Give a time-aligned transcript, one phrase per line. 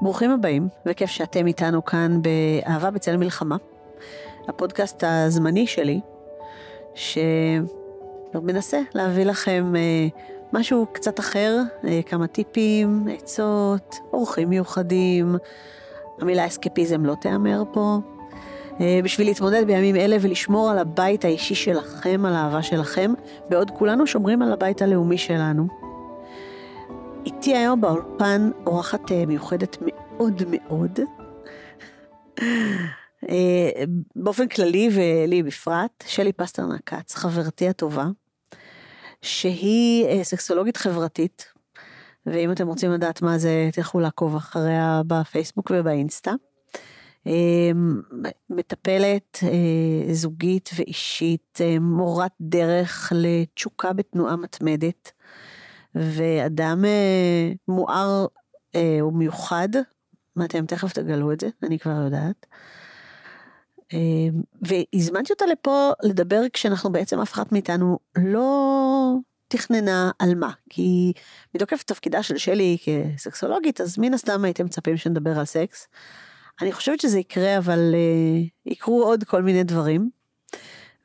[0.00, 3.56] ברוכים הבאים, וכיף שאתם איתנו כאן באהבה בצל מלחמה,
[4.48, 6.00] הפודקאסט הזמני שלי,
[8.34, 10.08] שמנסה להביא לכם אה,
[10.52, 15.36] משהו קצת אחר, אה, כמה טיפים, עצות, אורחים מיוחדים.
[16.20, 17.98] המילה אסקפיזם לא תיאמר פה.
[18.80, 23.12] אה, בשביל להתמודד בימים אלה ולשמור על הבית האישי שלכם, על האהבה שלכם,
[23.48, 25.81] בעוד כולנו שומרים על הבית הלאומי שלנו.
[27.26, 31.00] איתי היום באולפן אורחת אה, מיוחדת מאוד מאוד.
[33.28, 33.84] אה,
[34.16, 38.06] באופן כללי ולי בפרט, שלי פסטרנק כץ, חברתי הטובה,
[39.22, 41.52] שהיא אה, סקסולוגית חברתית,
[42.26, 46.32] ואם אתם רוצים לדעת מה זה, תלכו לעקוב אחריה בפייסבוק ובאינסטה.
[48.50, 49.38] מטפלת
[50.12, 55.12] זוגית ואישית, מורת דרך לתשוקה בתנועה מתמדת.
[55.94, 58.26] ואדם אה, מואר
[58.74, 59.68] אה, ומיוחד,
[60.44, 62.46] אתם תכף תגלו את זה, אני כבר יודעת.
[63.92, 63.98] אה,
[64.62, 69.14] והזמנתי אותה לפה לדבר כשאנחנו בעצם אף אחת מאיתנו לא
[69.48, 71.12] תכננה על מה, כי
[71.54, 75.88] מתוקף תפקידה של שלי כסקסולוגית, אז מן הסתם הייתם מצפים שנדבר על סקס.
[76.60, 80.10] אני חושבת שזה יקרה, אבל uh, יקרו עוד כל מיני דברים.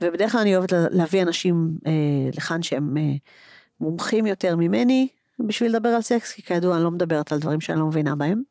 [0.02, 3.30] ובדרך כלל אני אוהבת להביא אנשים uh, לכאן שהם uh,
[3.81, 5.08] מומחים יותר ממני
[5.39, 8.42] בשביל לדבר על סקס, כי כידוע אני לא מדברת על דברים שאני לא מבינה בהם.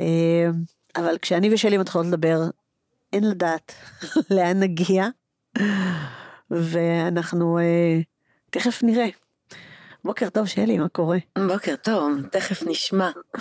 [0.00, 0.48] אה,
[0.96, 2.40] אבל כשאני ושלי מתחילות לדבר,
[3.12, 3.74] אין לדעת
[4.36, 5.06] לאן נגיע,
[6.50, 8.00] ואנחנו אה,
[8.50, 9.08] תכף נראה.
[10.04, 11.18] בוקר טוב שלי, מה קורה?
[11.48, 13.10] בוקר טוב, תכף נשמע.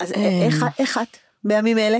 [0.00, 1.98] אז איך, איך את בימים אלה?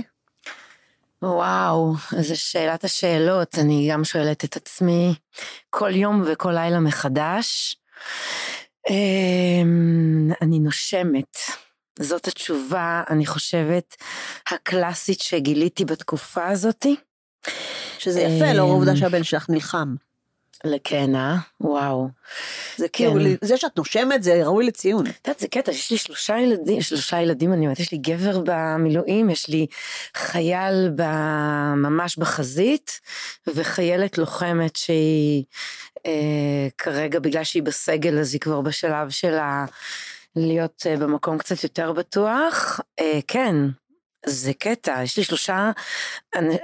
[1.22, 5.14] וואו, איזה שאלת השאלות, אני גם שואלת את עצמי
[5.70, 7.76] כל יום וכל לילה מחדש.
[8.90, 11.36] אמ, אני נושמת.
[11.98, 13.96] זאת התשובה, אני חושבת,
[14.50, 16.96] הקלאסית שגיליתי בתקופה הזאתי.
[17.98, 19.94] שזה יפה, לאור העובדה שהבן שלך נלחם.
[21.14, 21.36] אה?
[21.60, 22.08] וואו.
[22.76, 23.46] זה כאילו, כן.
[23.46, 25.06] זה שאת נושמת זה ראוי לציון.
[25.06, 28.42] את יודעת, זה קטע, יש לי שלושה ילדים, שלושה ילדים, אני אומרת, יש לי גבר
[28.44, 29.66] במילואים, יש לי
[30.16, 31.02] חייל ב...
[31.76, 33.00] ממש בחזית,
[33.46, 35.44] וחיילת לוחמת שהיא
[36.06, 39.64] אה, כרגע, בגלל שהיא בסגל, אז היא כבר בשלב של ה...
[40.36, 42.80] להיות אה, במקום קצת יותר בטוח.
[43.00, 43.54] אה, כן,
[44.26, 45.70] זה קטע, יש לי שלושה,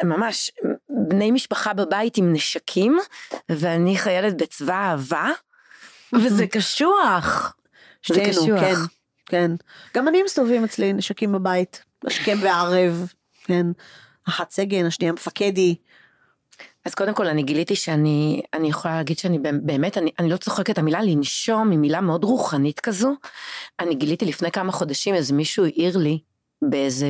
[0.03, 0.51] ממש,
[0.89, 2.99] בני משפחה בבית עם נשקים,
[3.49, 5.31] ואני חיילת בצבא אהבה,
[6.13, 7.57] וזה קשוח.
[8.07, 8.61] זה קשוח.
[8.61, 8.75] כן,
[9.27, 9.51] כן.
[9.95, 13.13] גם אני מסתובבים אצלי נשקים בבית, השכם והערב,
[13.45, 13.67] כן.
[14.29, 15.77] אחת סגן, השנייה מפקדי.
[16.85, 20.79] אז קודם כל אני גיליתי שאני אני יכולה להגיד שאני באמת אני, אני לא צוחקת
[20.79, 23.15] המילה לנשום היא מילה מאוד רוחנית כזו.
[23.81, 26.19] אני גיליתי לפני כמה חודשים איזה מישהו העיר לי
[26.63, 27.09] באיזה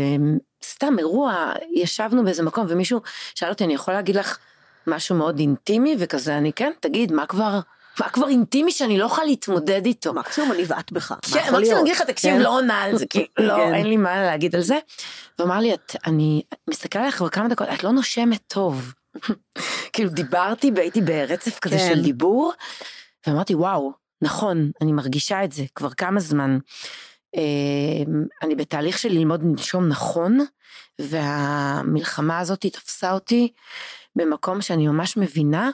[0.65, 3.01] סתם אירוע, ישבנו באיזה מקום ומישהו
[3.35, 4.39] שאל אותי, אני יכול להגיד לך
[4.87, 7.61] משהו מאוד אינטימי וכזה, אני כן, תגיד, מה כבר...
[8.01, 10.15] מה כבר אינטימי שאני לא יכולה להתמודד איתו.
[10.15, 11.15] מקסימום אני אבעט בך.
[11.33, 12.41] כן, מקסימום אני אגיד לך, תקשיב, כן.
[12.41, 13.75] לא עונה על זה, כי לא, כן.
[13.75, 14.79] אין לי מה להגיד על זה.
[15.39, 15.75] הוא אמר לי,
[16.07, 18.93] אני מסתכל עליך כבר כמה דקות, את לא נושמת טוב.
[19.93, 22.53] כאילו דיברתי והייתי ברצף כזה של דיבור,
[23.27, 23.93] ואמרתי, וואו,
[24.23, 26.59] נכון, אני מרגישה את זה כבר כמה זמן.
[27.37, 30.39] אמ, אני בתהליך של ללמוד לנשום נכון,
[30.99, 33.53] והמלחמה הזאת תפסה אותי
[34.17, 35.71] במקום שאני ממש מבינה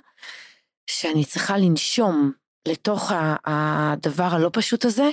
[0.86, 2.32] שאני צריכה לנשום
[2.68, 3.12] לתוך
[3.44, 5.10] הדבר הלא פשוט הזה,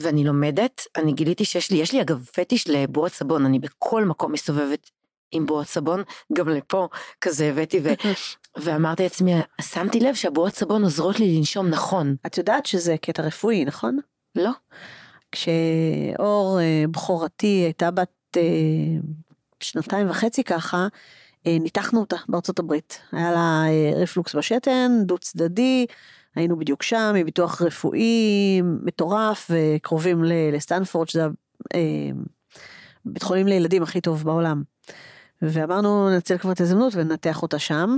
[0.00, 4.32] ואני לומדת, אני גיליתי שיש לי, יש לי אגב פטיש לבועת סבון, אני בכל מקום
[4.32, 4.90] מסתובבת
[5.32, 6.88] עם בועת סבון, גם לפה
[7.20, 7.88] כזה הבאתי, ו...
[8.62, 12.16] ואמרתי לעצמי, שמתי לב שהבועות סבון עוזרות לי לנשום נכון.
[12.26, 13.98] את יודעת שזה קטע רפואי, נכון?
[14.34, 14.50] לא.
[15.32, 18.42] כשאור אה, בכורתי הייתה בת אה,
[19.60, 20.88] שנתיים וחצי ככה,
[21.46, 23.00] אה, ניתחנו אותה בארצות הברית.
[23.12, 23.64] היה לה
[23.96, 25.86] רפלוקס בשתן, דו צדדי,
[26.34, 31.26] היינו בדיוק שם, עם ביטוח רפואי מטורף, וקרובים לסטנפורד, שזה
[33.04, 34.62] בית חולים לילדים הכי טוב בעולם.
[35.42, 37.96] ואמרנו, ננצל כבר את ההזדמנות וננתח אותה שם.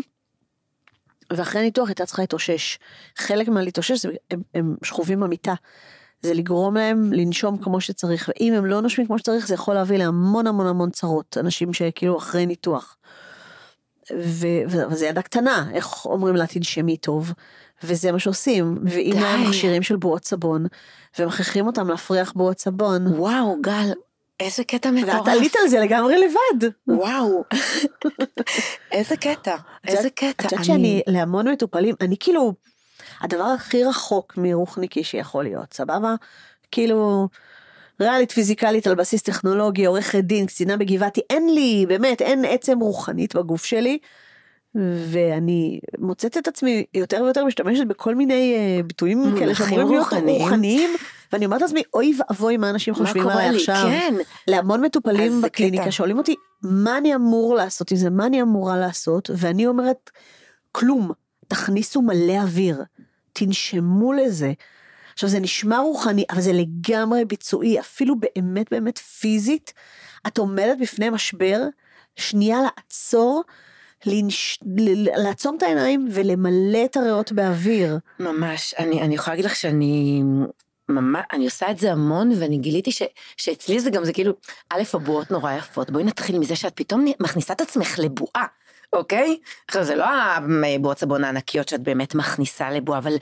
[1.32, 2.78] ואחרי הניתוח הייתה צריכה להתאושש.
[3.16, 5.54] חלק מהלהתאושש הם, הם שכובים במיטה.
[6.22, 9.98] זה לגרום להם לנשום כמו שצריך, ואם הם לא נושמים כמו שצריך זה יכול להביא
[9.98, 12.96] להמון המון המון צרות, אנשים שכאילו אחרי ניתוח.
[14.18, 17.32] וזה ידה קטנה, איך אומרים לה תנשמי טוב,
[17.82, 20.66] וזה מה שעושים, מביאים להם מכשירים של בועות סבון,
[21.18, 23.06] ומכריחים אותם להפריח בועות סבון.
[23.06, 23.92] וואו, גל,
[24.40, 25.14] איזה קטע מטורף.
[25.14, 26.68] ואת עלית על זה לגמרי לבד.
[26.88, 27.44] וואו,
[28.92, 29.56] איזה קטע,
[29.86, 30.46] איזה קטע.
[30.46, 32.54] את יודעת שאני להמון מטופלים, אני כאילו,
[33.20, 36.14] הדבר הכי רחוק מרוחניקי שיכול להיות, סבבה?
[36.70, 37.28] כאילו,
[38.00, 43.36] ריאלית פיזיקלית על בסיס טכנולוגי, עורכת דין, קצינה בגבעתי, אין לי, באמת, אין עצם רוחנית
[43.36, 43.98] בגוף שלי.
[44.74, 50.90] ואני מוצאת את עצמי יותר ויותר משתמשת בכל מיני uh, ביטויים כאלה שאמורים להיות רוחניים,
[51.32, 53.84] ואני אומרת לעצמי, אוי ואבוי מה אנשים חושבים עליי עכשיו.
[53.88, 54.14] כן.
[54.48, 59.30] להמון מטופלים בקליניקה שואלים אותי, מה אני אמור לעשות עם זה, מה אני אמורה לעשות,
[59.36, 60.10] ואני אומרת,
[60.72, 61.10] כלום,
[61.48, 62.82] תכניסו מלא אוויר,
[63.32, 64.52] תנשמו לזה.
[65.12, 69.72] עכשיו זה נשמע רוחני, אבל זה לגמרי ביצועי, אפילו באמת באמת פיזית,
[70.26, 71.62] את עומדת בפני משבר,
[72.16, 73.42] שנייה לעצור,
[74.06, 74.58] לנש...
[75.16, 77.98] לעצום את העיניים ולמלא את הריאות באוויר.
[78.20, 80.22] ממש, אני, אני יכולה להגיד לך שאני
[80.88, 83.02] ממש, אני עושה את זה המון ואני גיליתי ש,
[83.36, 84.32] שאצלי זה גם זה כאילו,
[84.70, 88.46] א' הבועות נורא יפות, בואי נתחיל מזה שאת פתאום מכניסה את עצמך לבועה.
[88.92, 89.38] אוקיי?
[89.68, 90.04] עכשיו זה לא
[90.76, 93.16] הבועות סבון הענקיות שאת באמת מכניסה לבועה, אבל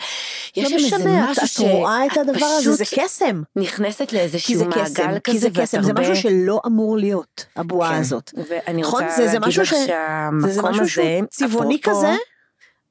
[0.57, 3.43] יש לא שם איזה משהו את, את רואה את הדבר הזה, זה קסם.
[3.57, 8.01] נכנסת לאיזשהו מעגל כזה, כי זה קסם, זה משהו שלא אמור להיות, הבועה כן.
[8.01, 8.31] הזאת.
[8.49, 9.05] ואני נכון?
[9.05, 12.17] רוצה להגיד לך שהמקום הזה, צבעוני כזה,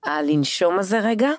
[0.05, 1.29] הלנשום הזה רגע,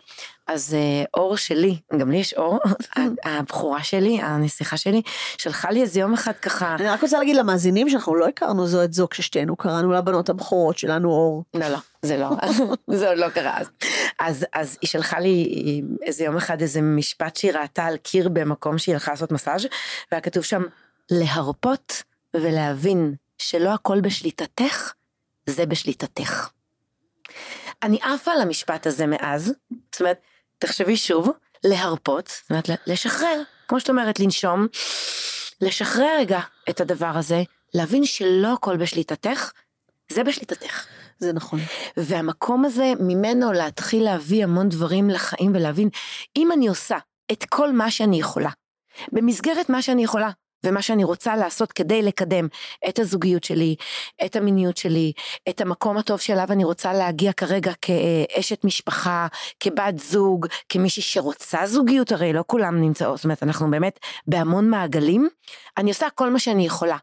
[0.49, 2.59] אז אה, אור שלי, גם לי יש אור,
[3.25, 5.03] הבחורה שלי, הנסיכה שלי,
[5.39, 6.75] שלחה לי איזה יום אחד ככה.
[6.75, 10.79] אני רק רוצה להגיד למאזינים שאנחנו לא הכרנו זו את זו כששתינו קראנו לבנות הבכורות
[10.79, 11.45] שלנו אור.
[11.55, 12.31] לא, לא, זה לא,
[12.99, 13.71] זה עוד לא קרה אז.
[14.19, 14.47] אז.
[14.53, 18.95] אז היא שלחה לי איזה יום אחד איזה משפט שהיא ראתה על קיר במקום שהיא
[18.95, 19.67] הלכה לעשות מסאז'
[20.13, 20.63] והיה כתוב שם
[21.11, 22.03] להרפות
[22.35, 24.93] ולהבין שלא הכל בשליטתך,
[25.47, 26.49] זה בשליטתך.
[27.83, 29.55] אני עפה על המשפט הזה מאז,
[29.93, 30.21] זאת אומרת,
[30.59, 31.31] תחשבי שוב,
[31.65, 34.67] להרפות, זאת אומרת, לשחרר, כמו שאת אומרת, לנשום,
[35.61, 36.41] לשחרר רגע
[36.71, 37.43] את הדבר הזה,
[37.75, 39.53] להבין שלא הכל בשליטתך,
[40.13, 40.87] זה בשליטתך.
[41.19, 41.61] זה נכון.
[41.97, 45.89] והמקום הזה, ממנו להתחיל להביא המון דברים לחיים ולהבין,
[46.37, 46.99] אם אני עושה
[47.33, 48.51] את כל מה שאני יכולה,
[49.13, 50.31] במסגרת מה שאני יכולה,
[50.67, 52.49] ומה שאני רוצה לעשות כדי לקדם
[52.89, 53.77] את הזוגיות שלי,
[54.25, 55.13] את המיניות שלי,
[55.49, 59.27] את המקום הטוב שאליו אני רוצה להגיע כרגע כאשת משפחה,
[59.61, 65.29] כבת זוג, כמישהי שרוצה זוגיות, הרי לא כולם נמצאות, זאת אומרת אנחנו באמת בהמון מעגלים,
[65.77, 66.97] אני עושה כל מה שאני יכולה.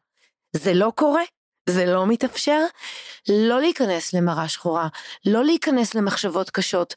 [0.56, 1.24] זה לא קורה,
[1.70, 2.62] זה לא מתאפשר,
[3.30, 4.88] לא להיכנס למראה שחורה,
[5.26, 6.96] לא להיכנס למחשבות קשות,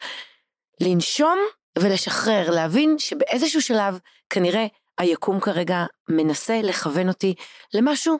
[0.80, 1.38] לנשום
[1.78, 3.98] ולשחרר, להבין שבאיזשהו שלב
[4.30, 4.66] כנראה
[4.98, 7.34] היקום כרגע מנסה לכוון אותי
[7.74, 8.18] למשהו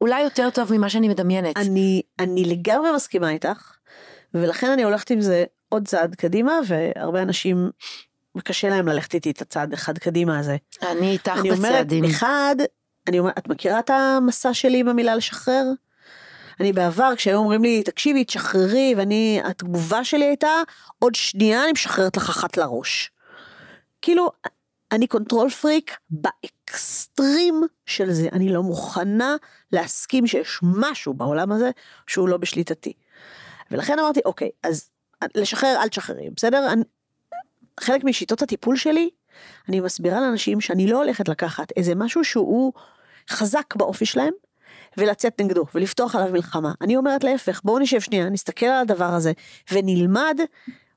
[0.00, 1.56] אולי יותר טוב ממה שאני מדמיינת.
[1.56, 3.76] אני, אני לגמרי מסכימה איתך,
[4.34, 7.70] ולכן אני הולכת עם זה עוד צעד קדימה, והרבה אנשים,
[8.44, 10.56] קשה להם ללכת איתי את הצעד אחד קדימה הזה.
[10.82, 12.04] אני איתך אני בצעדים.
[12.04, 12.56] אומרת, אחד,
[13.08, 15.64] אני אומרת, את מכירה את המסע שלי עם המילה לשחרר?
[16.60, 20.50] אני בעבר, כשהיו אומרים לי, תקשיבי, תשחררי, ואני, התגובה שלי הייתה,
[20.98, 23.10] עוד שנייה אני משחררת לך אחת לראש.
[24.02, 24.30] כאילו,
[24.92, 29.36] אני control freak ב extreme של זה, אני לא מוכנה
[29.72, 31.70] להסכים שיש משהו בעולם הזה
[32.06, 32.92] שהוא לא בשליטתי.
[33.70, 34.90] ולכן אמרתי, אוקיי, אז
[35.34, 36.72] לשחרר אל תשחררי, בסדר?
[36.72, 36.82] אני,
[37.80, 39.10] חלק משיטות הטיפול שלי,
[39.68, 42.72] אני מסבירה לאנשים שאני לא הולכת לקחת איזה משהו שהוא
[43.30, 44.32] חזק באופי שלהם,
[44.96, 46.72] ולצאת נגדו, ולפתוח עליו מלחמה.
[46.80, 49.32] אני אומרת להפך, בואו נשב שנייה, נסתכל על הדבר הזה,
[49.72, 50.40] ונלמד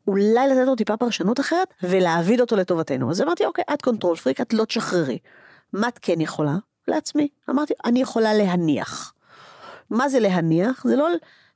[0.07, 3.11] אולי לתת לו טיפה פרשנות אחרת ולהעביד אותו לטובתנו.
[3.11, 5.17] אז אמרתי, אוקיי, את control freak, את לא תשחררי.
[5.73, 6.55] מה את כן יכולה?
[6.87, 7.27] לעצמי.
[7.49, 9.13] אמרתי, אני יכולה להניח.
[9.89, 10.83] מה זה להניח?
[10.87, 11.09] זה לא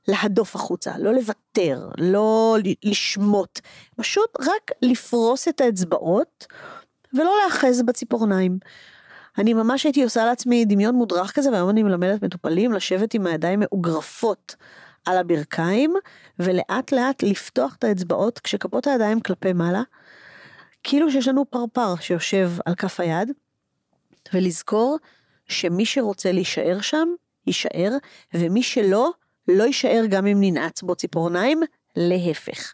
[0.08, 3.60] להדוף החוצה, לא לוותר, לא לשמוט,
[3.96, 6.46] פשוט רק לפרוס את האצבעות
[7.14, 8.58] ולא להאחז בציפורניים.
[9.38, 13.60] אני ממש הייתי עושה לעצמי דמיון מודרך כזה, והיום אני מלמדת מטופלים לשבת עם הידיים
[13.60, 14.56] מאוגרפות
[15.08, 15.94] על הברכיים,
[16.38, 19.82] ולאט לאט לפתוח את האצבעות כשכפות הידיים כלפי מעלה,
[20.82, 23.32] כאילו שיש לנו פרפר שיושב על כף היד,
[24.34, 24.98] ולזכור
[25.48, 27.08] שמי שרוצה להישאר שם,
[27.46, 27.92] יישאר,
[28.34, 29.10] ומי שלא,
[29.48, 31.60] לא יישאר גם אם ננעץ בו ציפורניים,
[31.96, 32.72] להפך.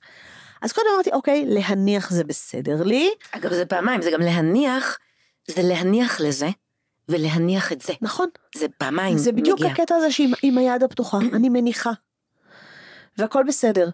[0.62, 3.10] אז קודם אמרתי, אוקיי, להניח זה בסדר לי.
[3.32, 4.98] אגב, זה פעמיים, זה גם להניח,
[5.48, 6.48] זה להניח לזה,
[7.08, 7.92] ולהניח את זה.
[8.00, 8.28] נכון.
[8.56, 9.72] זה פעמיים זה בדיוק מגיע.
[9.72, 11.92] הקטע הזה שעם היד הפתוחה, אני מניחה.
[13.18, 13.90] והכל בסדר.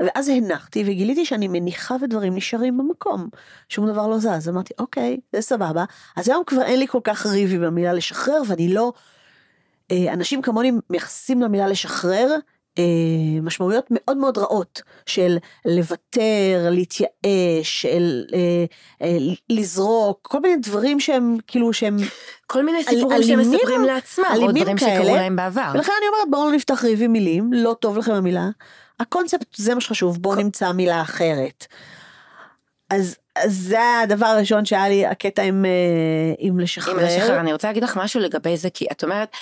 [0.00, 3.28] ואז הנחתי וגיליתי שאני מניחה ודברים נשארים במקום,
[3.68, 5.84] שום דבר לא זז, אמרתי אוקיי, זה סבבה,
[6.16, 8.92] אז היום כבר אין לי כל כך ריב עם המילה לשחרר ואני לא,
[9.90, 12.36] אה, אנשים כמוני מייחסים למילה לשחרר
[13.42, 17.10] משמעויות מאוד מאוד רעות של לוותר, להתייאש,
[17.62, 18.64] של אה,
[19.02, 19.16] אה,
[19.48, 21.96] לזרוק, כל מיני דברים שהם כאילו שהם
[22.52, 25.70] כל מיני סיפורים שהם מספרים לעצמם, או דברים שקרו להם בעבר.
[25.74, 28.48] ולכן אני אומרת בואו לא נפתח ריב עם מילים, לא טוב לכם המילה,
[29.00, 31.66] הקונספט זה מה שחשוב, בואו נמצא מילה אחרת.
[32.90, 37.00] אז זה הדבר הראשון שהיה לי הקטע עם, אה, עם לשחרר.
[37.00, 39.38] עם לשחרר, אני רוצה להגיד לך משהו לגבי זה, כי את אומרת, אה,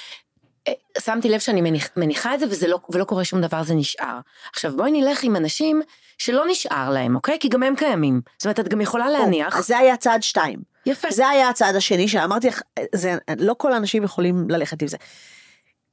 [0.99, 4.19] שמתי לב שאני מניח, מניחה את זה וזה לא, ולא קורה שום דבר, זה נשאר.
[4.53, 5.83] עכשיו בואי נלך עם אנשים
[6.19, 7.39] שלא נשאר להם, אוקיי?
[7.41, 8.21] כי גם הם קיימים.
[8.39, 9.57] זאת אומרת, את גם יכולה להניח.
[9.57, 10.59] אז זה היה צעד שתיים.
[10.87, 11.11] יפה.
[11.11, 12.61] זה היה הצעד השני שאמרתי לך,
[12.95, 14.97] זה, לא כל האנשים יכולים ללכת עם זה.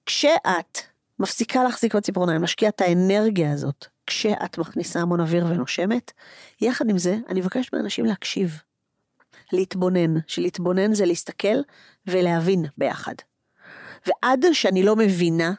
[0.05, 0.79] כשאת
[1.19, 6.12] מפסיקה להחזיק בציפורניים, משקיעה את האנרגיה הזאת, כשאת מכניסה המון אוויר ונושמת,
[6.62, 8.62] יחד עם זה, אני מבקשת מאנשים להקשיב.
[9.53, 11.57] להתבונן, שלהתבונן זה להסתכל
[12.07, 13.13] ולהבין ביחד.
[14.08, 15.54] ועד שאני לא מבינה,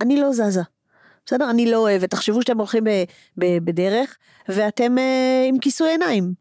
[0.00, 0.62] אני לא זזה.
[1.26, 1.50] בסדר?
[1.50, 2.10] אני לא אוהבת.
[2.10, 2.90] תחשבו שאתם הולכים ב,
[3.38, 4.16] ב, בדרך,
[4.48, 6.34] ואתם אה, עם כיסוי עיניים.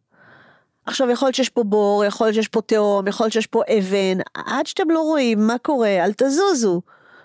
[0.85, 3.61] עכשיו, יכול להיות שיש פה בור, יכול להיות שיש פה תהום, יכול להיות שיש פה
[3.77, 6.81] אבן, עד שאתם לא רואים מה קורה, אל תזוזו.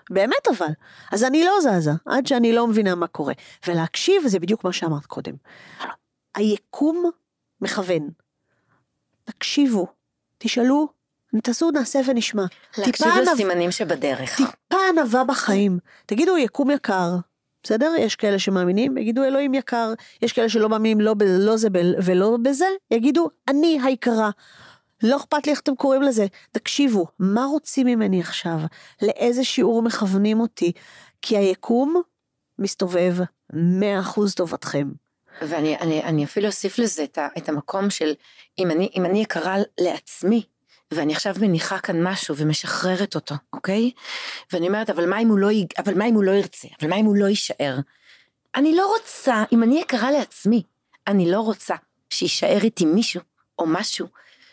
[0.09, 0.71] באמת אבל.
[1.11, 3.33] אז אני לא זזה, עד שאני לא מבינה מה קורה.
[3.67, 5.33] ולהקשיב זה בדיוק מה שאמרת קודם.
[6.35, 7.09] היקום
[7.61, 8.09] מכוון.
[9.23, 9.87] תקשיבו,
[10.37, 10.87] תשאלו,
[11.43, 12.45] תעשו נעשה ונשמע.
[12.77, 14.37] להקשיב לסימנים שבדרך.
[14.37, 15.79] טיפה ענווה בחיים.
[16.05, 17.15] תגידו, יקום יקר,
[17.63, 17.93] בסדר?
[17.99, 21.67] יש כאלה שמאמינים, יגידו אלוהים יקר, יש כאלה שלא מאמינים לא לא זה
[22.03, 24.29] ולא בזה, יגידו אני היקרה.
[25.03, 28.59] לא אכפת לי איך אתם קוראים לזה, תקשיבו, מה רוצים ממני עכשיו?
[29.01, 30.71] לאיזה שיעור מכוונים אותי?
[31.21, 32.01] כי היקום
[32.59, 33.15] מסתובב
[33.53, 33.55] 100%
[34.35, 34.89] טובתכם.
[35.41, 38.13] ואני אני, אני אפילו אוסיף לזה את, ה, את המקום של
[38.59, 40.43] אם אני, אם אני יקרה לעצמי,
[40.93, 43.91] ואני עכשיו מניחה כאן משהו ומשחררת אותו, אוקיי?
[44.53, 46.67] ואני אומרת, אבל מה אם הוא לא, אבל מה אם הוא לא ירצה?
[46.81, 47.77] אבל מה אם הוא לא יישאר?
[48.55, 50.63] אני לא רוצה, אם אני יקרה לעצמי,
[51.07, 51.75] אני לא רוצה
[52.09, 53.21] שיישאר איתי מישהו
[53.59, 54.07] או משהו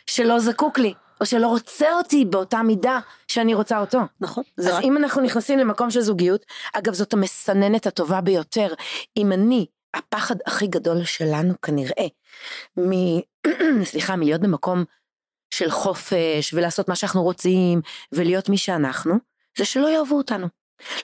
[0.06, 4.00] שלא זקוק לי, או שלא רוצה אותי באותה מידה שאני רוצה אותו.
[4.20, 4.44] נכון.
[4.58, 4.84] אז רק...
[4.84, 8.74] אם אנחנו נכנסים למקום של זוגיות, אגב זאת המסננת הטובה ביותר.
[9.16, 12.06] אם אני, הפחד הכי גדול שלנו כנראה,
[12.78, 12.90] מ...
[13.90, 14.84] סליחה, מלהיות במקום
[15.50, 17.80] של חופש ולעשות מה שאנחנו רוצים
[18.12, 19.14] ולהיות מי שאנחנו,
[19.58, 20.46] זה שלא יאהבו אותנו.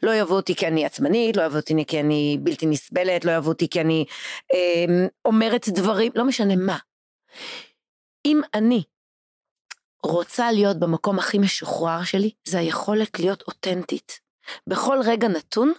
[0.02, 3.48] לא יאהבו אותי כי אני עצמנית, לא יאהבו אותי כי אני בלתי נסבלת, לא יאהבו
[3.48, 4.04] אותי כי אני
[4.54, 6.78] אה, אומרת דברים, לא משנה מה.
[8.24, 8.82] אם אני
[10.02, 14.20] רוצה להיות במקום הכי משוחרר שלי, זה היכולת להיות אותנטית.
[14.66, 15.72] בכל רגע נתון,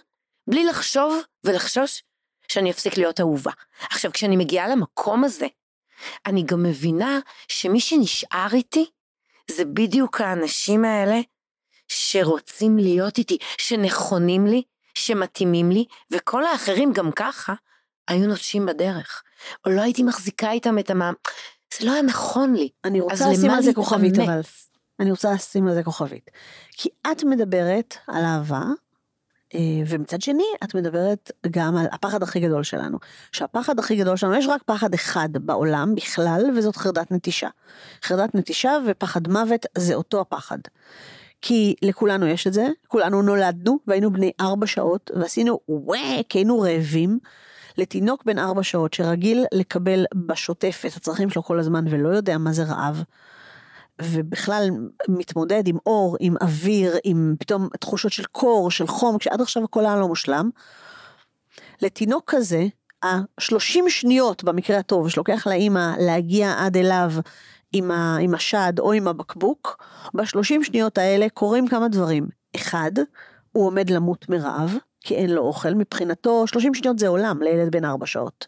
[0.46, 2.02] בלי לחשוב ולחשוש
[2.48, 3.52] שאני אפסיק להיות אהובה.
[3.90, 5.46] עכשיו, כשאני מגיעה למקום הזה,
[6.26, 8.86] אני גם מבינה שמי שנשאר איתי,
[9.50, 11.20] זה בדיוק האנשים האלה
[11.88, 14.62] שרוצים להיות איתי, שנכונים לי,
[14.94, 17.54] שמתאימים לי, וכל האחרים גם ככה
[18.08, 19.22] היו נוטשים בדרך.
[19.66, 21.14] או לא הייתי מחזיקה איתם את המאמ...
[21.78, 22.68] זה לא היה נכון לי.
[22.84, 24.40] אני רוצה לשים על זה כוכבית אבל.
[25.00, 26.30] אני רוצה לשים על זה כוכבית.
[26.70, 28.83] כי את מדברת על אהבה, אה,
[29.86, 32.98] ומצד שני את מדברת גם על הפחד הכי גדול שלנו.
[33.32, 37.48] שהפחד הכי גדול שלנו, יש רק פחד אחד בעולם בכלל, וזאת חרדת נטישה.
[38.02, 40.58] חרדת נטישה ופחד מוות זה אותו הפחד.
[41.42, 47.18] כי לכולנו יש את זה, כולנו נולדנו והיינו בני ארבע שעות ועשינו וואק, היינו רעבים.
[47.78, 52.52] לתינוק בן ארבע שעות שרגיל לקבל בשוטף את הצרכים שלו כל הזמן ולא יודע מה
[52.52, 53.02] זה רעב,
[54.02, 54.70] ובכלל
[55.08, 59.86] מתמודד עם אור, עם אוויר, עם פתאום תחושות של קור, של חום, כשעד עכשיו הכל
[59.86, 60.50] היה לא מושלם,
[61.82, 62.66] לתינוק כזה,
[63.02, 67.10] השלושים שניות במקרה הטוב שלוקח לאימא להגיע עד אליו
[67.72, 69.84] עם, ה, עם השד או עם הבקבוק,
[70.14, 72.26] בשלושים שניות האלה קורים כמה דברים.
[72.56, 72.92] אחד,
[73.52, 77.84] הוא עומד למות מרעב, כי אין לו אוכל, מבחינתו 30 שניות זה עולם לילד בן
[77.84, 78.46] 4 שעות.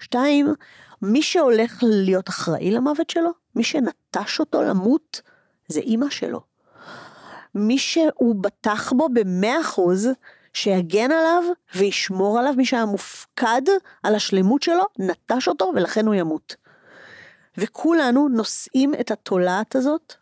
[0.00, 0.54] שתיים,
[1.02, 5.20] מי שהולך להיות אחראי למוות שלו, מי שנטש אותו למות,
[5.68, 6.40] זה אימא שלו.
[7.54, 10.08] מי שהוא בטח בו במאה אחוז,
[10.52, 11.42] שיגן עליו
[11.74, 13.62] וישמור עליו, מי שהיה מופקד
[14.02, 16.56] על השלמות שלו, נטש אותו ולכן הוא ימות.
[17.58, 20.14] וכולנו נושאים את התולעת הזאת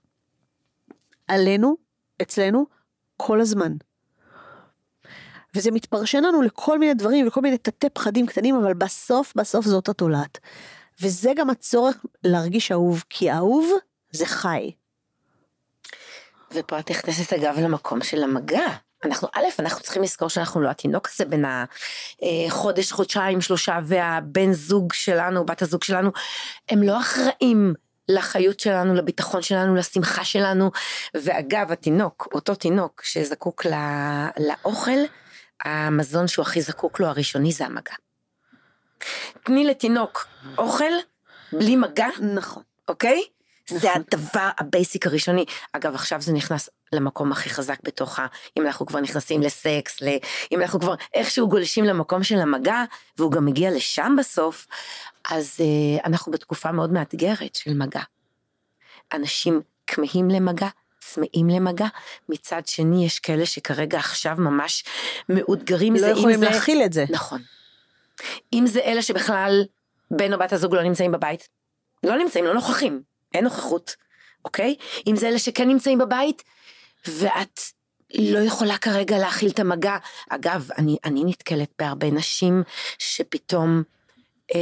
[1.28, 1.76] עלינו,
[2.22, 2.66] אצלנו,
[3.16, 3.72] כל הזמן.
[5.54, 9.88] וזה מתפרשן לנו לכל מיני דברים וכל מיני תתי פחדים קטנים, אבל בסוף בסוף זאת
[9.88, 10.38] התולעת.
[11.00, 13.72] וזה גם הצורך להרגיש אהוב, כי אהוב
[14.12, 14.72] זה חי.
[16.54, 18.66] ופה את נכנסת אגב למקום של המגע.
[19.04, 21.44] אנחנו, א', אנחנו צריכים לזכור שאנחנו לא התינוק הזה בין
[22.48, 26.10] החודש, חודשיים, שלושה, והבן זוג שלנו, בת הזוג שלנו,
[26.68, 27.74] הם לא אחראים
[28.08, 30.70] לחיות שלנו, לביטחון שלנו, לשמחה שלנו.
[31.14, 33.76] ואגב, התינוק, אותו תינוק שזקוק לא,
[34.38, 34.98] לאוכל,
[35.64, 37.94] המזון שהוא הכי זקוק לו הראשוני זה המגע.
[39.44, 40.26] תני לתינוק
[40.58, 40.92] אוכל
[41.52, 42.08] בלי מגע.
[42.34, 42.62] נכון.
[42.88, 43.22] אוקיי?
[43.66, 43.78] נכון.
[43.78, 45.44] זה הדבר ה basic הראשוני.
[45.72, 48.26] אגב, עכשיו זה נכנס למקום הכי חזק בתוך ה...
[48.58, 50.08] אם אנחנו כבר נכנסים לסקס, ל...
[50.52, 52.84] אם אנחנו כבר איכשהו גולשים למקום של המגע,
[53.18, 54.66] והוא גם מגיע לשם בסוף,
[55.30, 58.00] אז uh, אנחנו בתקופה מאוד מאתגרת של מגע.
[59.12, 60.68] אנשים כמהים למגע,
[61.00, 61.86] צמאים למגע,
[62.28, 64.84] מצד שני יש כאלה שכרגע עכשיו ממש
[65.28, 66.06] מאותגרים מזה.
[66.06, 66.46] לא יכולים זה...
[66.46, 67.04] להכיל את זה.
[67.10, 67.42] נכון.
[68.52, 69.64] אם זה אלה שבכלל
[70.10, 71.48] בן או בת הזוג לא נמצאים בבית,
[72.02, 73.02] לא נמצאים, לא נוכחים,
[73.34, 73.96] אין נוכחות,
[74.44, 74.74] אוקיי?
[75.06, 76.42] אם זה אלה שכן נמצאים בבית,
[77.06, 77.60] ואת
[78.14, 79.96] לא יכולה כרגע להכיל את המגע.
[80.30, 82.62] אגב, אני, אני נתקלת בהרבה נשים
[82.98, 83.82] שפתאום
[84.54, 84.60] אה,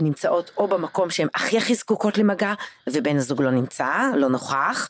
[0.00, 2.54] נמצאות או במקום שהן הכי הכי זקוקות למגע,
[2.88, 4.88] ובן הזוג לא נמצא, לא נוכח,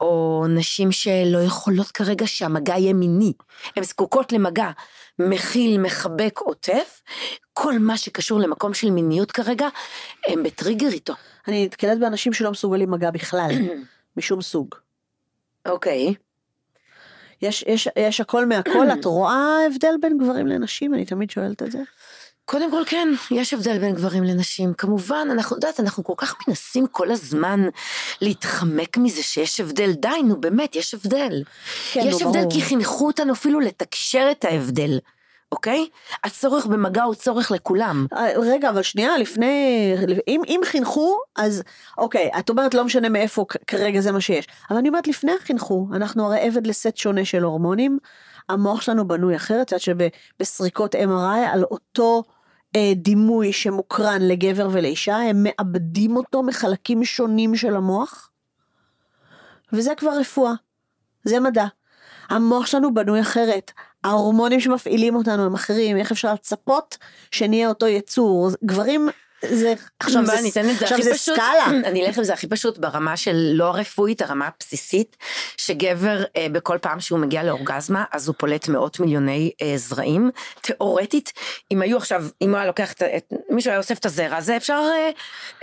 [0.00, 3.32] או נשים שלא יכולות כרגע שהמגע יהיה מיני.
[3.76, 4.70] הן זקוקות למגע
[5.18, 7.02] מכיל, מחבק, עוטף,
[7.52, 9.68] כל מה שקשור למקום של מיניות כרגע,
[10.26, 11.14] הם בטריגר איתו.
[11.48, 13.50] אני נתקלת באנשים שלא מסוגלים מגע בכלל,
[14.16, 14.74] משום סוג.
[15.66, 16.08] אוקיי.
[16.08, 16.26] Okay.
[17.42, 20.94] יש, יש, יש הכל מהכל, את רואה הבדל בין גברים לנשים?
[20.94, 21.78] אני תמיד שואלת את זה.
[22.46, 24.74] קודם כל כן, יש הבדל בין גברים לנשים.
[24.74, 27.68] כמובן, אנחנו יודעת, אנחנו כל כך מנסים כל הזמן
[28.20, 29.92] להתחמק מזה שיש הבדל.
[29.92, 31.42] די, נו באמת, יש הבדל.
[31.92, 32.52] כן, יש הבדל ברור.
[32.52, 34.98] כי חינכו אותנו אפילו לתקשר את ההבדל.
[35.52, 35.88] אוקיי?
[36.24, 38.06] הצורך במגע הוא צורך לכולם.
[38.16, 39.94] אה, רגע, אבל שנייה, לפני,
[40.28, 41.62] אם, אם חינכו, אז
[41.98, 44.46] אוקיי, את אומרת לא משנה מאיפה כרגע זה מה שיש.
[44.70, 47.98] אבל אני אומרת לפני החינכו, אנחנו הרי עבד לסט שונה של הורמונים,
[48.48, 49.80] המוח שלנו בנוי אחרת, את יודעת
[50.40, 52.22] שבסריקות MRI על אותו
[52.96, 58.30] דימוי שמוקרן לגבר ולאישה, הם מאבדים אותו מחלקים שונים של המוח,
[59.72, 60.52] וזה כבר רפואה,
[61.24, 61.66] זה מדע.
[62.28, 63.72] המוח שלנו בנוי אחרת,
[64.04, 66.98] ההורמונים שמפעילים אותנו הם אחרים, איך אפשר לצפות
[67.30, 69.08] שנהיה אותו יצור, גברים
[69.50, 70.32] זה עכשיו זה,
[70.80, 71.66] עכשיו זה פשוט, סקאלה.
[71.88, 75.16] אני אלך עם זה הכי פשוט ברמה של לא הרפואית, הרמה הבסיסית,
[75.56, 80.30] שגבר אה, בכל פעם שהוא מגיע לאורגזמה, אז הוא פולט מאות מיליוני אה, זרעים.
[80.60, 81.32] תיאורטית,
[81.72, 84.56] אם היו עכשיו, אם הוא היה לוקח את, את מישהו היה אוסף את הזרע הזה,
[84.56, 85.10] אפשר אה,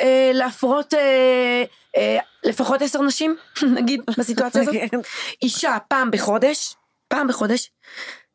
[0.01, 1.63] אה, להפרות אה,
[1.97, 3.35] אה, לפחות עשר נשים,
[3.77, 4.75] נגיד, בסיטואציה הזאת.
[4.91, 4.97] כן.
[5.41, 6.75] אישה פעם בחודש,
[7.07, 7.71] פעם בחודש,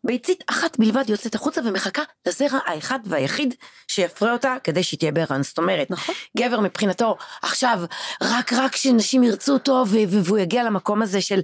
[0.05, 3.55] ביצית אחת בלבד יוצאת החוצה ומחכה לזרע האחד והיחיד
[3.89, 5.43] שיפרה אותה כדי שהיא תהיה בהיריון.
[5.43, 6.15] זאת אומרת, נכון.
[6.39, 7.81] גבר מבחינתו עכשיו
[8.23, 11.41] רק רק שנשים ירצו אותו והוא יגיע למקום הזה של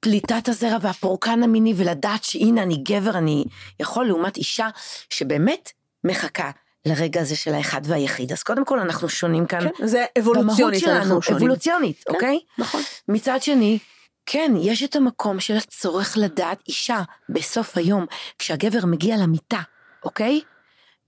[0.00, 3.44] פליטת הזרע והפורקן המיני ולדעת שהנה אני גבר אני
[3.80, 4.68] יכול לעומת אישה
[5.10, 5.70] שבאמת
[6.04, 6.50] מחכה
[6.86, 8.32] לרגע הזה של האחד והיחיד.
[8.32, 9.60] אז קודם כל אנחנו שונים כאן.
[9.60, 11.38] כן, זה אבולוציונית שלנו, אנחנו שונים.
[11.38, 12.38] אבולוציונית, כן, אוקיי?
[12.58, 12.80] נכון.
[13.08, 13.78] מצד שני,
[14.26, 18.06] כן, יש את המקום של הצורך לדעת אישה בסוף היום,
[18.38, 19.60] כשהגבר מגיע למיטה,
[20.04, 20.40] אוקיי?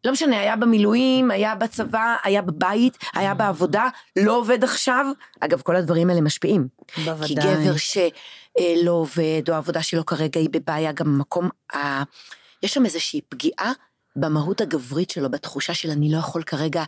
[0.05, 5.07] לא משנה, היה במילואים, היה בצבא, היה בבית, היה בעבודה, לא עובד עכשיו.
[5.41, 6.69] אגב, כל הדברים האלה משפיעים.
[7.05, 7.29] בוודאי.
[7.29, 12.03] כי גבר שלא עובד, או העבודה שלו כרגע היא בבעיה, גם במקום, ה...
[12.63, 13.73] יש שם איזושהי פגיעה
[14.17, 16.85] במהות הגברית שלו, בתחושה של אני לא יכול כרגע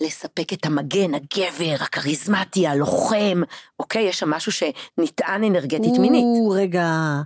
[0.00, 3.42] לספק את המגן, הגבר, הכריזמטי, הלוחם,
[3.78, 4.02] אוקיי?
[4.02, 6.24] יש שם משהו שנטען אנרגטית מינית.
[6.52, 7.20] רגע,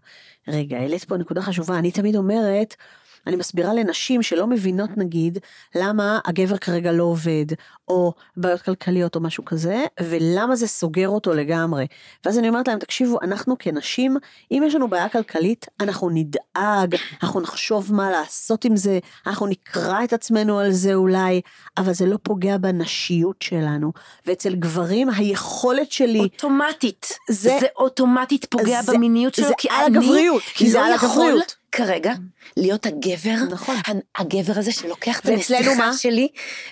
[0.49, 2.75] רגע, העלית פה נקודה חשובה, אני תמיד אומרת,
[3.27, 5.39] אני מסבירה לנשים שלא מבינות נגיד
[5.75, 7.47] למה הגבר כרגע לא עובד,
[7.89, 11.87] או בעיות כלכליות או משהו כזה, ולמה זה סוגר אותו לגמרי.
[12.25, 14.17] ואז אני אומרת להם, תקשיבו, אנחנו כנשים,
[14.51, 20.05] אם יש לנו בעיה כלכלית, אנחנו נדאג, אנחנו נחשוב מה לעשות עם זה, אנחנו נקרא
[20.05, 21.41] את עצמנו על זה אולי,
[21.77, 23.93] אבל זה לא פוגע בנשיות שלנו.
[24.27, 26.19] ואצל גברים, היכולת שלי...
[26.19, 27.19] אוטומטית.
[27.31, 30.87] זה, זה אוטומטית פוגע זה, במיניות שלו, זה כי על אני הגבריות, כי זה לא
[30.87, 31.64] על הגבריות.
[31.75, 32.13] כרגע
[32.57, 33.77] להיות הגבר, נכון.
[34.19, 36.29] הגבר הזה שלוקח את הנסיכה שלי,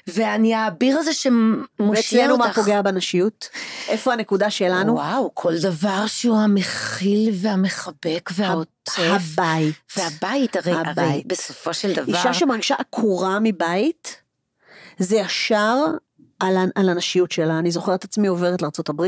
[0.07, 2.13] ואני האביר הזה שמושיע אותך.
[2.13, 3.49] ואצלנו מה פוגע בנשיות?
[3.89, 4.95] איפה הנקודה שלנו?
[4.95, 8.73] וואו, כל דבר שהוא המכיל והמחבק והעוטף.
[8.99, 9.75] הבית.
[9.97, 10.99] והבית, הרי, הבית.
[10.99, 12.17] הרי בסופו של דבר.
[12.17, 14.17] אישה שמרגישה עקורה מבית,
[14.99, 15.77] זה ישר
[16.43, 17.59] על, על הנשיות שלה.
[17.59, 19.03] אני זוכרת את עצמי עוברת לארה"ב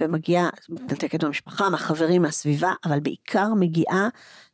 [0.00, 4.08] ומגיעה, מתנתקת במשפחה, מהחברים, מהסביבה, אבל בעיקר מגיעה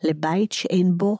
[0.04, 1.18] לבית שאין בו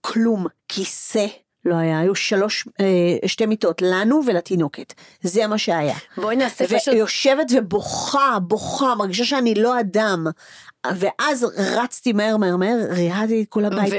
[0.00, 1.26] כלום, כיסא.
[1.64, 4.94] לא היה, היו שלוש, אה, שתי מיטות, לנו ולתינוקת.
[5.22, 5.96] זה מה שהיה.
[6.16, 6.94] בואי נעשה פשוט...
[6.94, 10.26] ויושבת ובוכה, בוכה, מרגישה שאני לא אדם.
[10.96, 11.46] ואז
[11.76, 13.92] רצתי מהר מהר מהר, ריהדתי את כל הבית.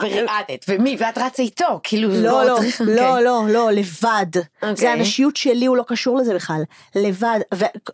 [0.00, 0.96] וריהדת, ומי?
[0.98, 2.08] ואת רצה איתו, כאילו...
[2.08, 4.26] לא, לא, לא, לא, לא, לבד.
[4.76, 6.62] זה האנשיות שלי, הוא לא קשור לזה בכלל.
[6.94, 7.40] לבד.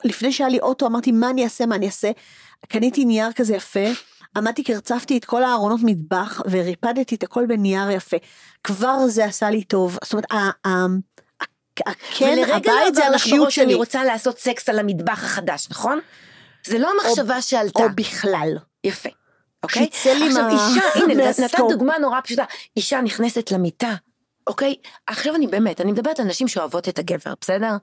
[0.05, 2.11] ולפני שהיה לי אוטו, אמרתי, מה אני אעשה, מה אני אעשה?
[2.69, 3.89] קניתי נייר כזה יפה.
[4.37, 8.17] עמדתי, קרצפתי את כל הארונות מטבח וריפדתי את הכל בנייר יפה.
[8.65, 9.99] כבר זה עשה לי טוב.
[10.05, 10.27] זאת אומרת,
[12.17, 13.65] כן, הבית זה האישיות שלי.
[13.65, 15.99] אני רוצה לעשות סקס על המטבח החדש, נכון?
[16.67, 17.83] זה לא המחשבה שעלתה.
[17.83, 18.59] או בכלל.
[18.85, 19.09] יפה.
[19.63, 19.83] אוקיי?
[19.93, 20.49] שיצא לי מה...
[20.49, 22.45] עכשיו אישה, הנה, נתת דוגמה נורא פשוטה.
[22.77, 23.95] אישה נכנסת למיטה,
[24.47, 24.75] אוקיי?
[25.07, 27.77] עכשיו אני באמת, אני מדברת על נשים שאוהבות את הגבר, בסדר?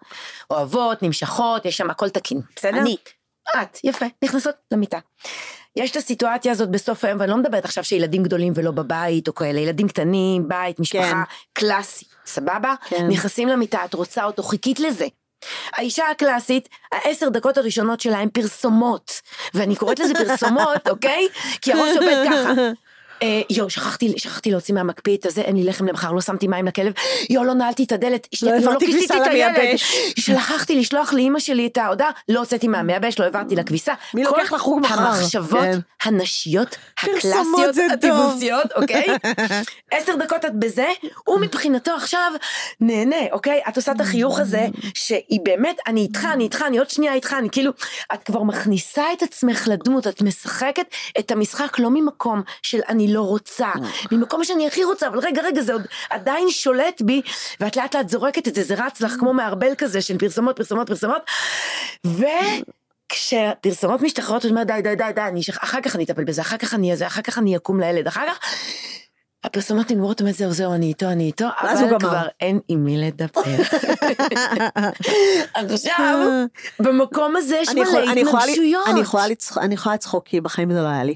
[0.51, 2.77] אוהבות, נמשכות, יש שם הכל תקין, בסדר?
[2.77, 2.97] אני.
[3.61, 4.99] את, יפה, נכנסות למיטה.
[5.75, 9.35] יש את הסיטואציה הזאת בסוף היום, ואני לא מדברת עכשיו שילדים גדולים ולא בבית או
[9.35, 11.35] כאלה, ילדים קטנים, בית, משפחה, כן.
[11.53, 12.73] קלאסי, סבבה?
[12.85, 13.07] כן.
[13.07, 15.05] נכנסים למיטה, את רוצה אותו, חיכית לזה.
[15.73, 19.21] האישה הקלאסית, העשר דקות הראשונות שלה הן פרסומות,
[19.53, 21.27] ואני קוראת לזה פרסומות, אוקיי?
[21.61, 22.51] כי הראש עובד ככה.
[23.23, 26.93] אה, יואו, שכחתי, שכחתי להוציא מהמקפיא הזה, אין לי לחם למחר, לא שמתי מים לכלב,
[27.29, 29.83] יואו, לא נעלתי את הדלת, לא העברתי כביסה למייבש.
[30.19, 33.93] שכחתי לשלוח לאימא שלי את ההודעה, לא הוצאתי מהמייבש, לא העברתי לכביסה.
[34.13, 34.99] מי לוקח לחוג מחר?
[34.99, 35.79] המחשבות כן.
[36.03, 39.05] הנשיות הקלאסיות, הטיבוסיות, אוקיי?
[39.91, 40.87] עשר דקות את בזה,
[41.25, 42.31] הוא מבחינתו עכשיו
[42.81, 43.61] נהנה, אוקיי?
[43.69, 47.35] את עושה את החיוך הזה, שהיא באמת, אני איתך, אני איתך, אני עוד שנייה איתך,
[47.39, 47.71] אני כאילו,
[48.13, 50.85] את כבר מכניסה את עצמך לדמות, את משחקת
[51.19, 53.67] את המשחק לא ממקום של אני אני לא רוצה,
[54.11, 57.21] ממקום שאני הכי רוצה, אבל רגע, רגע, זה עוד עדיין שולט בי,
[57.59, 60.87] ואת לאט לאט זורקת את זה, זה רץ לך כמו מערבל כזה של פרסומות, פרסומות,
[60.87, 61.21] פרסומות,
[62.07, 62.25] ו...
[63.09, 66.57] כשפרסומות משתחררות, את אומרת די, די, די, די, אני, אחר כך אני אטפל בזה, אחר
[66.57, 68.39] כך אני אהיה אחר כך אני אקום לילד, אחר כך...
[69.45, 73.41] הפרסומות נגמרות, אומרת זהו, זהו, אני איתו, אני איתו, אבל כבר אין עם מי לדבר.
[75.53, 76.27] עכשיו,
[76.79, 78.87] במקום הזה יש מלא התנגשויות.
[79.57, 81.15] אני יכולה לצחוק, כי בחיים זה לא היה לי.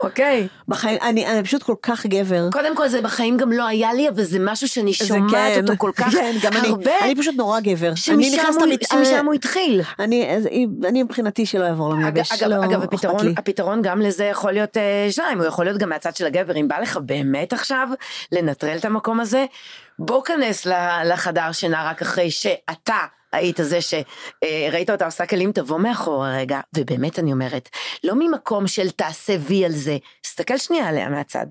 [0.00, 0.48] אוקיי.
[0.68, 2.48] בחיים, אני, אני פשוט כל כך גבר.
[2.52, 5.72] קודם כל זה בחיים גם לא היה לי, אבל זה משהו שאני שומעת כן, אותו
[5.78, 6.98] כל כך כן, גם הרבה.
[6.98, 7.94] אני, אני פשוט נורא גבר.
[7.94, 9.82] שמשם, הוא, התחיל.
[9.98, 10.28] אני,
[10.88, 12.32] אני מבחינתי שלא יעבור למייבש.
[12.32, 15.88] אגב, לא אגב הפתרון, הפתרון גם לזה יכול להיות אה, שניים, הוא יכול להיות גם
[15.88, 17.88] מהצד של הגבר, אם בא לך באמת עכשיו
[18.32, 19.44] לנטרל את המקום הזה,
[19.98, 20.66] בוא כנס
[21.04, 22.96] לחדר שינה רק אחרי שאתה
[23.32, 27.68] היית זה שראית אותה עושה כלים, תבוא מאחורה רגע, ובאמת אני אומרת,
[28.04, 31.46] לא ממקום של תעשה וי על זה, תסתכל שנייה עליה מהצד.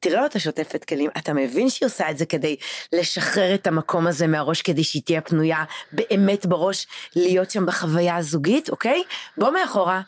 [0.00, 2.56] תראה אותה שוטפת כלים, אתה מבין שהיא עושה את זה כדי
[2.92, 6.86] לשחרר את המקום הזה מהראש, כדי שהיא תהיה פנויה באמת בראש,
[7.16, 9.02] להיות שם בחוויה הזוגית, אוקיי?
[9.36, 10.00] בוא מאחורה,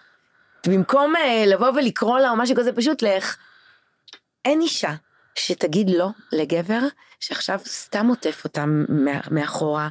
[0.67, 3.37] במקום אה, לבוא ולקרוא לה או משהו כזה, פשוט לך.
[4.45, 4.95] אין אישה
[5.41, 6.81] שתגיד לא לגבר
[7.21, 8.65] שעכשיו סתם עוטף אותה
[9.31, 9.89] מאחורה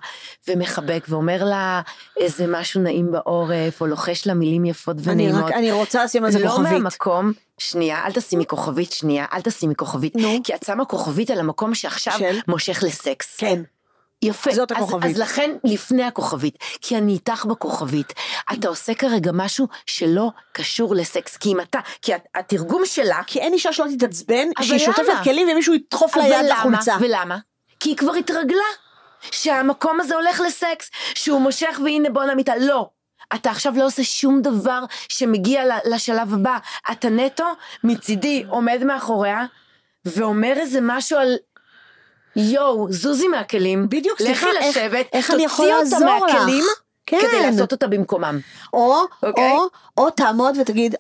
[0.48, 1.82] ומחבק ואומר לה
[2.18, 5.36] איזה משהו נעים בעורף או לוחש לה מילים יפות ונעימות.
[5.36, 6.72] אני, רק, אני רוצה לשים על זה לא כוכבית.
[6.72, 10.16] לא מהמקום, שנייה, אל תשימי כוכבית, שנייה, אל תשימי כוכבית.
[10.16, 10.40] נו.
[10.44, 12.40] כי את שמה כוכבית על המקום שעכשיו של?
[12.48, 13.38] מושך לסקס.
[13.38, 13.62] כן.
[14.22, 15.04] יפה, זאת הכוכבית.
[15.04, 18.14] אז, אז לכן לפני הכוכבית, כי אני איתך בכוכבית,
[18.54, 23.22] אתה עושה כרגע משהו שלא קשור לסקס, כי אם אתה, כי התרגום שלה...
[23.28, 26.98] כי אין אישה שלא תתעצבן, שהיא שוטפת כלים ומישהו ידחוף לה יד לחולצה.
[27.00, 27.38] ולמה?
[27.80, 28.70] כי היא כבר התרגלה
[29.32, 32.90] שהמקום הזה הולך לסקס, שהוא מושך והנה בוא נמיתה, לא.
[33.36, 36.58] אתה עכשיו לא עושה שום דבר שמגיע לשלב הבא,
[36.92, 37.46] אתה נטו
[37.84, 39.46] מצידי עומד מאחוריה
[40.06, 41.38] ואומר איזה משהו על
[42.40, 46.06] יואו, זוזי מהכלים, בדיוק, סליחה, איך, לשבת, איך אני יכול לעזור לך?
[46.06, 46.64] תוציאי אותה מהכלים,
[47.06, 47.20] כן.
[47.22, 48.40] כדי לעשות אותה במקומם.
[48.74, 49.28] או, okay.
[49.28, 49.52] אוקיי?
[49.52, 50.96] או, או תעמוד ותגיד,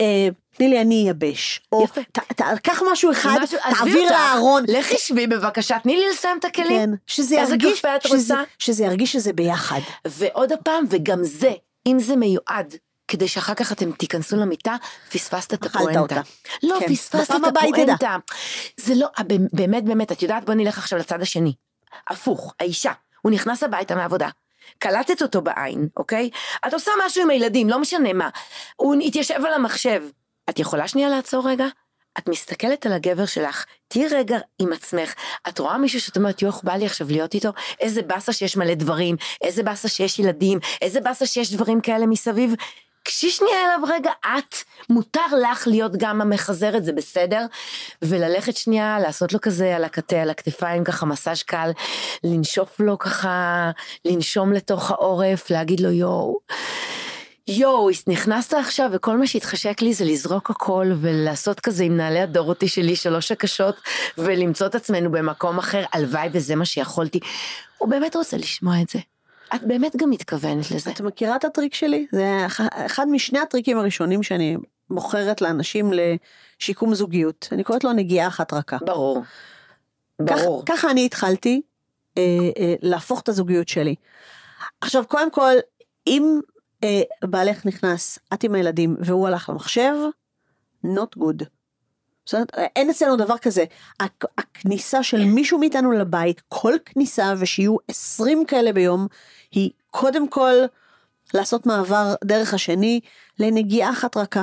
[0.00, 1.60] אה, תני לי אני אייבש.
[1.72, 2.00] או יפה.
[2.12, 4.64] ת, ת, קח משהו אחד, משהו, תעביר לארון.
[4.68, 6.90] לכי שבי בבקשה, תני לי לסיים את הכלים.
[6.90, 9.80] כן, שזה ירגיש, שזה, שזה ירגיש שזה ביחד.
[10.04, 11.52] ועוד הפעם, וגם זה,
[11.86, 12.74] אם זה מיועד
[13.12, 14.76] כדי שאחר כך אתם תיכנסו למיטה,
[15.12, 16.20] פספסת את הפואנטה.
[16.62, 16.88] לא, כן.
[16.88, 18.16] פספסת את הפואנטה.
[18.76, 19.08] זה לא,
[19.52, 21.52] באמת באמת, את יודעת, בוא נלך עכשיו לצד השני.
[22.08, 24.28] הפוך, האישה, הוא נכנס הביתה מעבודה.
[24.78, 26.30] קלטת אותו בעין, אוקיי?
[26.66, 28.28] את עושה משהו עם הילדים, לא משנה מה.
[28.76, 30.02] הוא התיישב על המחשב.
[30.50, 31.66] את יכולה שנייה לעצור רגע?
[32.18, 35.14] את מסתכלת על הגבר שלך, תהיי רגע עם עצמך,
[35.48, 37.48] את רואה מישהו שאת אומרת, יוח, בא לי עכשיו להיות איתו,
[37.80, 42.54] איזה באסה שיש מלא דברים, איזה באסה שיש ילדים, איזה באסה שיש דברים כאלה מסביב,
[43.02, 44.54] קשי שנייה אליו רגע, את,
[44.90, 47.46] מותר לך להיות גם המחזרת, זה בסדר?
[48.02, 51.70] וללכת שנייה, לעשות לו כזה על הקטה, על הכתפיים, ככה מסאז' קל,
[52.24, 53.70] לנשוף לו ככה,
[54.04, 56.38] לנשום לתוך העורף, להגיד לו יואו.
[57.48, 62.68] יואו, נכנסת עכשיו וכל מה שהתחשק לי זה לזרוק הכל ולעשות כזה עם נעלי הדורותי
[62.68, 63.76] שלי שלוש הקשות
[64.18, 67.20] ולמצוא את עצמנו במקום אחר, הלוואי וזה מה שיכולתי.
[67.78, 68.98] הוא באמת רוצה לשמוע את זה.
[69.54, 70.90] את באמת גם מתכוונת לזה.
[70.90, 72.06] את מכירה את הטריק שלי?
[72.12, 72.46] זה
[72.86, 74.56] אחד משני הטריקים הראשונים שאני
[74.90, 77.48] מוכרת לאנשים לשיקום זוגיות.
[77.52, 78.78] אני קוראת לו נגיעה אחת רכה.
[78.86, 79.22] ברור.
[80.20, 80.62] ברור.
[80.66, 81.62] ככה אני התחלתי
[82.18, 82.22] אה,
[82.58, 83.94] אה, להפוך את הזוגיות שלי.
[84.80, 85.52] עכשיו, קודם כל,
[86.06, 86.40] אם
[86.84, 89.94] אה, בעלך נכנס, את עם הילדים, והוא הלך למחשב,
[90.86, 91.44] not good.
[92.26, 92.44] בסדר?
[92.56, 93.64] אין אצלנו דבר כזה.
[94.38, 99.06] הכניסה של מישהו מאיתנו לבית, כל כניסה, ושיהיו 20 כאלה ביום,
[99.52, 100.54] היא קודם כל
[101.34, 103.00] לעשות מעבר דרך השני
[103.38, 104.42] לנגיעה אחת רכה.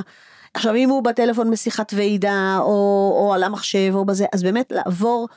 [0.53, 5.27] עכשיו אם הוא בטלפון בשיחת ועידה או, או על המחשב או בזה, אז באמת לעבור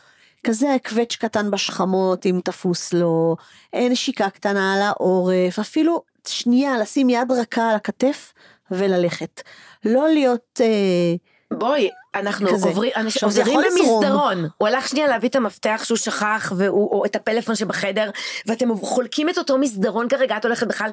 [0.44, 3.36] כזה קווץ' קטן בשכמות אם תפוס לו,
[3.74, 8.32] נשיקה קטנה על העורף, אפילו שנייה לשים יד רכה על הכתף
[8.70, 9.42] וללכת.
[9.84, 10.60] לא להיות...
[10.60, 11.14] אה,
[11.58, 12.66] בואי, אנחנו כזה.
[12.68, 17.54] עוברים, עוברים במסדרון, הוא הלך שנייה להביא את המפתח שהוא שכח, והוא, או את הפלאפון
[17.54, 18.10] שבחדר,
[18.46, 20.90] ואתם חולקים את אותו מסדרון כרגע, את הולכת בכלל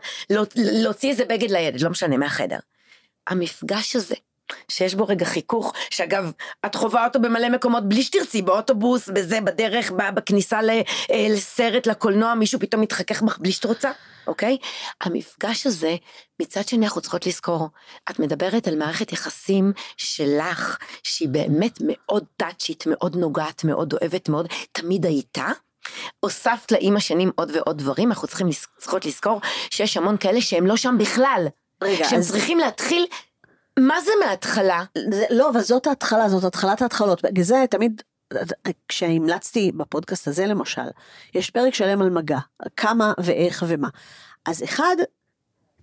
[0.55, 2.57] להוציא איזה בגד לילד, לא משנה, מהחדר.
[3.27, 4.15] המפגש הזה,
[4.69, 6.31] שיש בו רגע חיכוך, שאגב,
[6.65, 10.81] את חווה אותו במלא מקומות בלי שתרצי, באוטובוס, בזה, בדרך, בכניסה אה,
[11.29, 13.91] לסרט, לקולנוע, מישהו פתאום מתחכך בך בלי שאת רוצה,
[14.27, 14.57] אוקיי?
[15.01, 15.95] המפגש הזה,
[16.41, 17.69] מצד שני אנחנו צריכות לזכור,
[18.09, 24.47] את מדברת על מערכת יחסים שלך, שהיא באמת מאוד טאצ'ית, מאוד נוגעת, מאוד אוהבת, מאוד,
[24.71, 25.47] תמיד הייתה.
[26.19, 30.77] הוספת לאימא שנים עוד ועוד דברים, אנחנו צריכים, צריכות לזכור שיש המון כאלה שהם לא
[30.77, 31.47] שם בכלל.
[31.83, 32.31] רגע, שהם אז...
[32.31, 33.05] צריכים להתחיל
[33.79, 34.83] מה זה מההתחלה?
[35.11, 37.23] זה, לא, אבל זאת ההתחלה, זאת התחלת ההתחלות.
[37.23, 38.01] בגלל זה תמיד,
[38.87, 40.81] כשהמלצתי בפודקאסט הזה למשל,
[41.35, 42.39] יש פרק שלם על מגע,
[42.77, 43.89] כמה ואיך ומה.
[44.45, 44.95] אז אחד,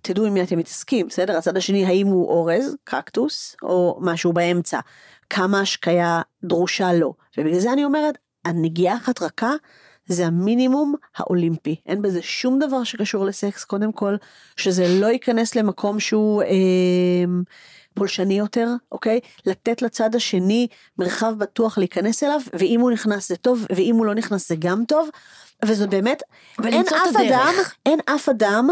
[0.03, 1.37] תדעו עם מי אתם מתעסקים, בסדר?
[1.37, 4.81] הצד השני, האם הוא אורז, קקטוס, או משהו באמצע.
[5.31, 7.15] כמה השקיה דרושה לו.
[7.39, 9.53] ובגלל זה אני אומרת, הנגיעה אחת רכה,
[10.07, 11.77] זה המינימום האולימפי.
[11.87, 14.17] אין בזה שום דבר שקשור לסקס, קודם כל,
[14.57, 16.43] שזה לא ייכנס למקום שהוא...
[16.43, 17.25] אה,
[17.97, 19.21] פולשני יותר, אוקיי?
[19.47, 20.67] לתת לצד השני
[20.99, 24.85] מרחב בטוח להיכנס אליו, ואם הוא נכנס זה טוב, ואם הוא לא נכנס זה גם
[24.89, 25.09] טוב,
[25.65, 26.23] וזה באמת,
[26.65, 27.31] אין אף הדרך.
[27.31, 27.55] אדם,
[27.87, 28.69] אין אף אדם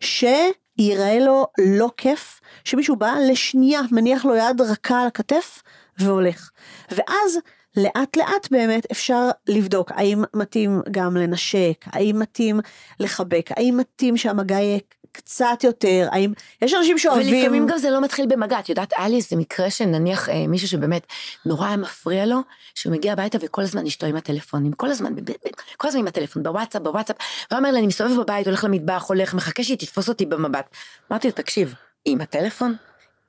[0.00, 5.62] שיראה לו לא כיף, שמישהו בא לשנייה, מניח לו יד רכה על הכתף,
[5.98, 6.50] והולך.
[6.90, 7.38] ואז
[7.76, 12.60] לאט לאט באמת אפשר לבדוק האם מתאים גם לנשק, האם מתאים
[13.00, 14.78] לחבק, האם מתאים שהמגע יהיה
[15.14, 16.32] קצת יותר, האם,
[16.62, 17.34] יש אנשים שאוהבים...
[17.34, 20.68] ולפעמים גם זה לא מתחיל במגע, את יודעת, היה לי איזה מקרה שנניח אה, מישהו
[20.68, 21.06] שבאמת
[21.46, 22.38] נורא היה מפריע לו,
[22.74, 25.32] שהוא מגיע הביתה וכל הזמן אשתו עם הטלפונים, כל הזמן, ב, ב,
[25.76, 27.16] כל הזמן עם הטלפון, בוואטסאפ, בוואטסאפ,
[27.50, 30.76] והוא אומר לי, אני מסתובב בבית, הולך למטבח, הולך, מחכה שהיא תתפוס אותי במבט.
[31.10, 32.76] אמרתי לו, תקשיב, עם הטלפון?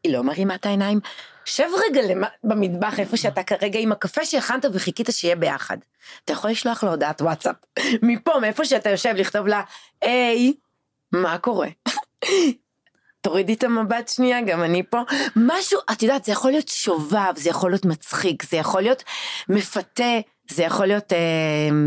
[0.06, 1.00] היא לא מרימה את העיניים.
[1.46, 2.02] שב רגע
[2.44, 5.78] במטבח איפה שאתה כרגע עם הקפה שהכנת וחיכית שיהיה ביחד.
[6.26, 7.56] אתה יכול לשלוח לו הודעת וואטסאפ,
[8.02, 9.62] מפה, מאיפה שאתה יושב, לכתוב לה,
[10.02, 10.54] היי,
[11.12, 11.68] מה קורה?
[13.22, 15.02] תורידי את המבט שנייה, גם אני פה.
[15.36, 19.04] משהו, את יודעת, זה יכול להיות שובב, זה יכול להיות מצחיק, זה יכול להיות
[19.50, 20.20] מפתה.
[20.50, 21.18] זה יכול להיות אה,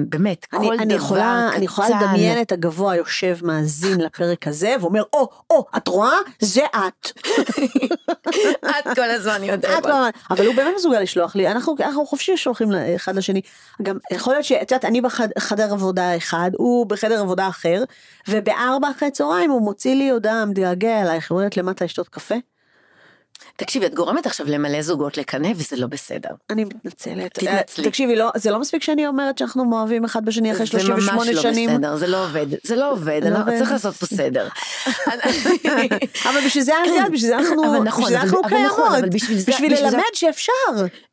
[0.09, 1.57] באמת אני, כל אני דבר יכולה, קטן.
[1.57, 6.17] אני יכולה לדמיין את הגבוה יושב מאזין לפרק הזה ואומר, או, או, את רואה?
[6.41, 7.11] זה את.
[8.79, 9.87] את כל הזמן יודעת.
[10.31, 13.41] אבל הוא באמת מסוגל לשלוח לי, אנחנו, אנחנו חופשי שולחים אחד לשני.
[13.83, 17.85] גם יכול להיות שאת יודעת, אני בחדר עבודה אחד, הוא בחדר עבודה אחר,
[18.29, 22.35] ובארבע אחרי צהריים הוא מוציא לי הודעה, מתגעגע אלייך, הוא למטה לשתות קפה.
[23.59, 26.29] תקשיבי, את גורמת עכשיו למלא זוגות לקנא וזה לא בסדר.
[26.51, 27.35] אני מתנצלת.
[27.35, 27.85] תתנצלי.
[27.85, 31.71] תקשיבי, לא, זה לא מספיק שאני אומרת שאנחנו מאוהבים אחד בשני אחרי 38 שנים.
[31.71, 33.59] זה ממש לא בסדר, זה לא עובד, זה לא עובד, לא עובד.
[33.59, 34.49] צריך לעשות פה סדר.
[36.29, 36.73] אבל בשביל זה,
[37.17, 39.15] זה אנחנו, נכון, בשביל זה אנחנו נכון, קיימות.
[39.47, 40.53] בשביל ללמד שאפשר.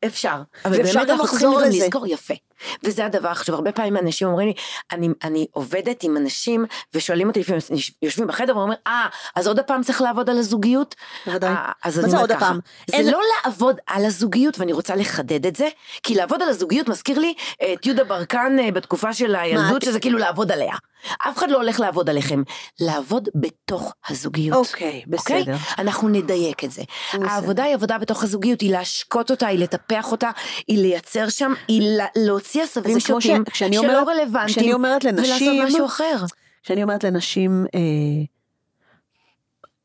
[0.04, 0.42] אפשר.
[0.64, 2.34] אבל באמת אנחנו צריכים לזכור, יפה.
[2.82, 4.54] וזה הדבר החשוב, הרבה פעמים אנשים אומרים לי,
[4.92, 7.60] אני, אני עובדת עם אנשים ושואלים אותי לפעמים,
[8.02, 10.94] יושבים בחדר ואומרים, אה, אז עוד הפעם צריך לעבוד על הזוגיות?
[11.26, 11.50] בוודאי.
[11.50, 12.52] אה, אז אני אומרת ככה,
[12.90, 13.10] זה אין...
[13.10, 15.68] לא לעבוד על הזוגיות, ואני רוצה לחדד את זה,
[16.02, 17.34] כי לעבוד על הזוגיות מזכיר לי
[17.72, 20.74] את יהודה ברקן אה, בתקופה של הילדות, שזה כאילו לעבוד עליה.
[21.18, 22.42] אף אחד לא הולך לעבוד עליכם,
[22.80, 24.66] לעבוד בתוך הזוגיות.
[24.66, 25.38] אוקיי, בסדר.
[25.38, 25.54] אוקיי?
[25.78, 26.82] אנחנו נדייק את זה.
[27.14, 27.28] בסדר.
[27.28, 30.30] העבודה היא עבודה בתוך הזוגיות, היא להשקות אותה, היא לטפח אותה,
[30.68, 34.84] היא לייצר שם, היא להוציא עשבים שוטים שלא רלוונטיים,
[35.16, 36.24] ולעשות משהו אחר.
[36.62, 37.80] כשאני אומרת לנשים, אה,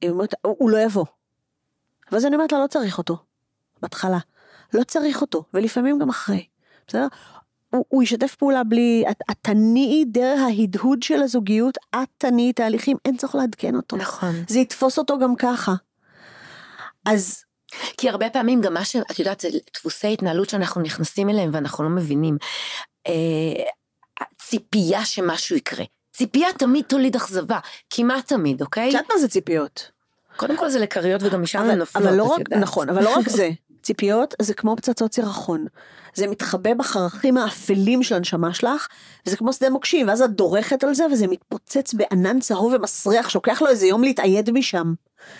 [0.10, 1.05] אומרת, הוא, הוא לא יבוא.
[2.12, 3.17] ואז אני אומרת לה, לא צריך אותו.
[3.81, 4.17] בהתחלה.
[4.73, 6.45] לא צריך אותו, ולפעמים גם אחרי.
[6.88, 7.07] בסדר?
[7.69, 12.97] הוא, הוא ישתף פעולה בלי, את, את תניעי דרך ההדהוד של הזוגיות, את תניעי תהליכים,
[13.05, 13.97] אין צורך לעדכן אותו.
[13.97, 14.36] נכון.
[14.47, 15.73] זה יתפוס אותו גם ככה.
[17.05, 17.43] אז...
[17.97, 21.89] כי הרבה פעמים גם מה שאת יודעת זה דפוסי התנהלות שאנחנו נכנסים אליהם ואנחנו לא
[21.89, 22.38] מבינים.
[23.07, 23.63] אה,
[24.41, 25.86] ציפייה שמשהו יקרה.
[26.13, 28.89] ציפייה תמיד תוליד אכזבה, כמעט תמיד, אוקיי?
[28.89, 29.91] את יודעת מה זה ציפיות?
[30.36, 33.29] קודם כל זה לכריות וגם משם זה נופלות, אבל לא רק, נכון, אבל לא רק
[33.29, 33.49] זה.
[33.84, 35.65] ציפיות זה כמו פצצות סירחון.
[36.13, 38.88] זה מתחבא בחרכים האפלים של הנשמה שלך,
[39.26, 43.62] וזה כמו שדה מוקשים, ואז את דורכת על זה, וזה מתפוצץ בענן צהוב ומסריח, שלוקח
[43.62, 44.94] לו איזה יום להתאייד משם.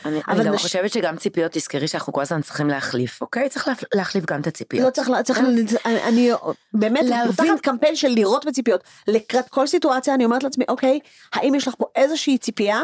[0.06, 0.62] אני, אני גם נש...
[0.62, 3.50] חושבת שגם ציפיות, תזכרי שאנחנו כל הזמן צריכים להחליף, אוקיי?
[3.50, 4.86] צריך לה, להחליף גם את הציפיות.
[4.86, 6.32] לא צריך, צריך אני, אני
[6.74, 8.84] באמת להבין קמפיין של לירות בציפיות.
[9.08, 11.00] לקראת כל סיטואציה אני אומרת לעצמי, אוקיי,
[11.34, 12.82] האם יש לך פה איזושהי ציפייה?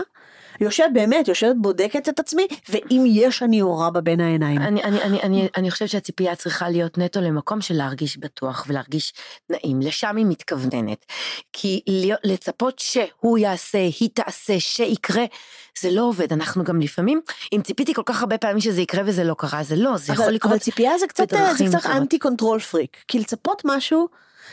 [0.59, 4.61] יושב באמת, יושבת בודקת את עצמי, ואם יש אני יורה בה בין העיניים.
[4.61, 9.13] אני, אני, אני, אני, אני חושבת שהציפייה צריכה להיות נטו למקום של להרגיש בטוח ולהרגיש
[9.49, 11.05] נעים, לשם היא מתכווננת.
[11.53, 11.81] כי
[12.23, 15.25] לצפות שהוא יעשה, היא תעשה, שיקרה,
[15.81, 17.21] זה לא עובד, אנחנו גם לפעמים,
[17.53, 20.21] אם ציפיתי כל כך הרבה פעמים שזה יקרה וזה לא קרה, זה לא, זה אבל,
[20.21, 24.07] יכול לקרות אבל ציפייה זה קצת, זה קצת אנטי control freak, כי לצפות משהו,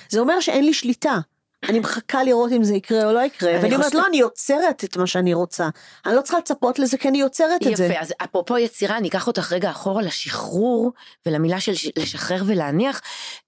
[0.08, 1.18] זה אומר שאין לי שליטה.
[1.68, 4.96] אני מחכה לראות אם זה יקרה או לא יקרה, ואני אומרת, לא, אני יוצרת את
[4.96, 5.68] מה שאני רוצה.
[6.06, 7.84] אני לא צריכה לצפות לזה כי אני יוצרת את זה.
[7.84, 10.92] יפה, אז אפרופו יצירה, אני אקח אותך רגע אחורה לשחרור
[11.26, 13.00] ולמילה של לשחרר ולהניח,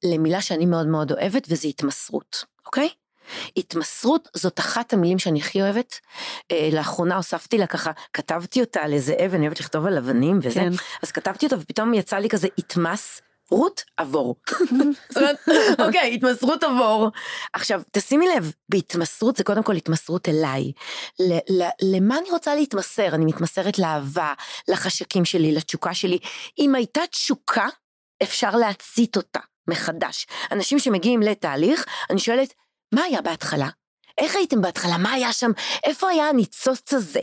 [0.05, 2.89] למילה שאני מאוד מאוד אוהבת, וזה התמסרות, אוקיי?
[3.57, 6.01] התמסרות זאת אחת המילים שאני הכי אוהבת.
[6.51, 10.39] אה, לאחרונה הוספתי לה ככה, כתבתי אותה על איזה אבן, אני אוהבת לכתוב על אבנים
[10.43, 10.73] וזה, כן.
[11.03, 14.37] אז כתבתי אותה ופתאום יצא לי כזה התמס רות עבור.
[15.87, 17.11] אוקיי, התמסרות עבור.
[17.53, 20.73] עכשיו, תשימי לב, בהתמסרות זה קודם כל התמסרות אליי.
[21.83, 23.15] למה אני רוצה להתמסר?
[23.15, 24.33] אני מתמסרת לאהבה,
[24.69, 26.19] לחשקים שלי, לתשוקה שלי.
[26.59, 27.67] אם הייתה תשוקה,
[28.23, 30.27] אפשר להצית אותה מחדש.
[30.53, 32.55] אנשים שמגיעים לתהליך, אני שואלת,
[32.95, 33.69] מה היה בהתחלה?
[34.19, 34.99] איך הייתם בהתחלה?
[34.99, 35.51] מה היה שם?
[35.85, 37.21] איפה היה הניצוץ הזה?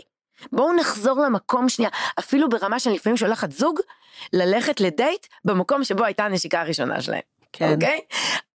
[0.52, 3.80] בואו נחזור למקום שנייה, אפילו ברמה שאני לפעמים שולחת זוג,
[4.34, 7.22] ללכת לדייט במקום שבו הייתה הנשיקה הראשונה שלהם.
[7.54, 7.74] כן.
[7.74, 8.00] אוקיי?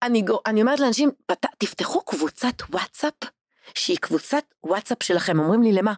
[0.02, 1.10] אני, אני אומרת לאנשים,
[1.58, 3.14] תפתחו קבוצת וואטסאפ,
[3.74, 5.38] שהיא קבוצת וואטסאפ שלכם.
[5.38, 5.92] אומרים לי, למה?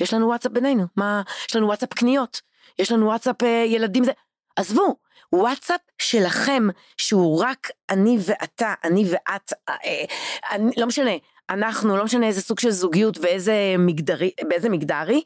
[0.00, 0.86] יש לנו וואטסאפ בינינו.
[0.96, 1.22] מה?
[1.48, 2.40] יש לנו וואטסאפ קניות.
[2.78, 4.12] יש לנו וואטסאפ אה, ילדים זה.
[4.56, 4.96] עזבו,
[5.32, 6.62] וואטסאפ שלכם,
[6.96, 10.04] שהוא רק אני ואתה, אני ואת, אה, אה,
[10.50, 11.10] אני, לא משנה,
[11.50, 15.22] אנחנו, לא משנה איזה סוג של זוגיות ואיזה מגדרי, באיזה מגדרי,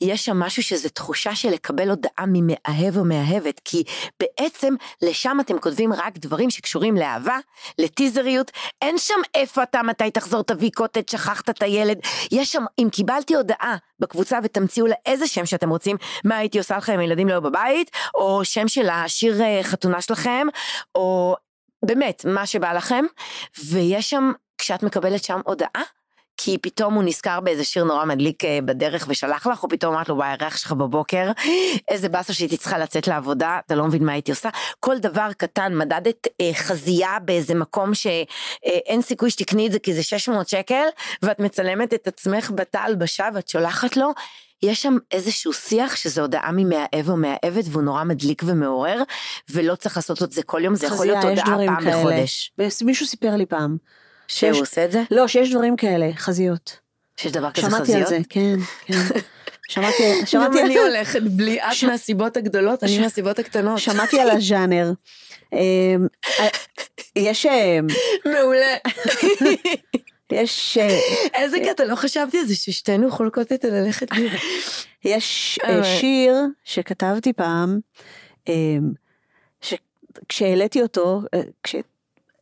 [0.00, 3.84] יש שם משהו שזה תחושה של לקבל הודעה ממאהב או מאהבת, כי
[4.20, 7.38] בעצם לשם אתם כותבים רק דברים שקשורים לאהבה,
[7.78, 8.50] לטיזריות,
[8.82, 11.98] אין שם איפה אתה, מתי תחזור, תביא קוטג', שכחת את הילד,
[12.32, 16.76] יש שם, אם קיבלתי הודעה בקבוצה ותמציאו לה איזה שם שאתם רוצים, מה הייתי עושה
[16.76, 20.46] לכם, ילדים לא בבית, או שם של השיר אה, חתונה שלכם,
[20.94, 21.36] או
[21.84, 23.04] באמת, מה שבא לכם,
[23.64, 25.82] ויש שם כשאת מקבלת שם הודעה,
[26.36, 30.08] כי פתאום הוא נזכר באיזה שיר נורא מדליק אה, בדרך ושלח לך, או פתאום אמרת
[30.08, 31.30] לו, הריח שלך בבוקר,
[31.88, 34.48] איזה באסה שהייתי צריכה לצאת לעבודה, אתה לא מבין מה הייתי עושה.
[34.80, 39.94] כל דבר קטן, מדדת אה, חזייה באיזה מקום שאין אה, סיכוי שתקני את זה כי
[39.94, 40.84] זה 600 שקל,
[41.22, 44.12] ואת מצלמת את עצמך בתא הלבשה ואת שולחת לו,
[44.62, 49.02] יש שם איזשהו שיח שזה הודעה ממאהב או מאהבת והוא נורא מדליק ומעורר,
[49.50, 52.00] ולא צריך לעשות את זה כל יום, זה יכול להיות הודעה פעם כאלה.
[52.00, 52.52] בחודש.
[52.82, 53.76] מישהו סיפר לי פעם.
[54.28, 55.02] שהוא עושה את זה?
[55.10, 56.78] לא, שיש דברים כאלה, חזיות.
[57.16, 57.86] שיש דבר כזה חזיות?
[57.86, 58.56] שמעתי על זה, כן,
[58.86, 59.20] כן.
[59.68, 60.58] שמעתי, שמעתי...
[60.58, 63.78] גם אני הולכת בלי את מהסיבות הגדולות, אני מהסיבות הקטנות.
[63.78, 64.92] שמעתי על הז'אנר.
[65.52, 65.58] אמ,
[66.40, 66.48] אה,
[67.16, 67.46] יש...
[67.46, 67.78] אה,
[68.24, 68.76] מעולה.
[70.32, 70.78] יש...
[70.80, 70.98] אה,
[71.34, 74.06] איזה קטע, לא חשבתי על זה ששתינו חולקות את הללכת.
[75.04, 75.58] יש
[76.00, 76.34] שיר
[76.64, 77.78] שכתבתי פעם,
[78.48, 78.92] אמ,
[80.28, 81.20] כשהעליתי אותו,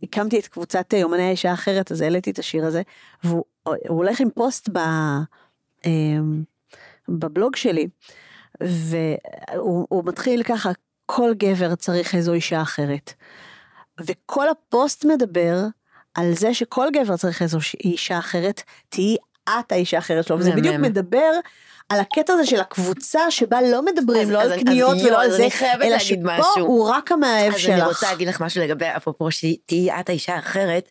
[0.03, 2.83] הקמתי את קבוצת יומני האישה האחרת, אז העליתי את השיר הזה,
[3.25, 3.45] והוא
[3.89, 4.79] הולך עם פוסט ב,
[5.87, 6.43] אמ,
[7.09, 7.89] בבלוג שלי,
[8.61, 10.71] והוא מתחיל ככה,
[11.07, 13.13] כל גבר צריך איזו אישה אחרת.
[14.01, 15.59] וכל הפוסט מדבר
[16.15, 19.17] על זה שכל גבר צריך איזו אישה אחרת, תהיי
[19.49, 21.31] את האישה האחרת שלו, וזה בדיוק מדבר
[21.89, 25.49] על הקטע הזה של הקבוצה שבה לא מדברים לא על קניות ולא על זה,
[25.83, 27.71] אלא שפה הוא רק המאהב שלך.
[27.75, 30.91] אז אני רוצה להגיד לך משהו לגבי, אפרופו שתהיי את האישה האחרת.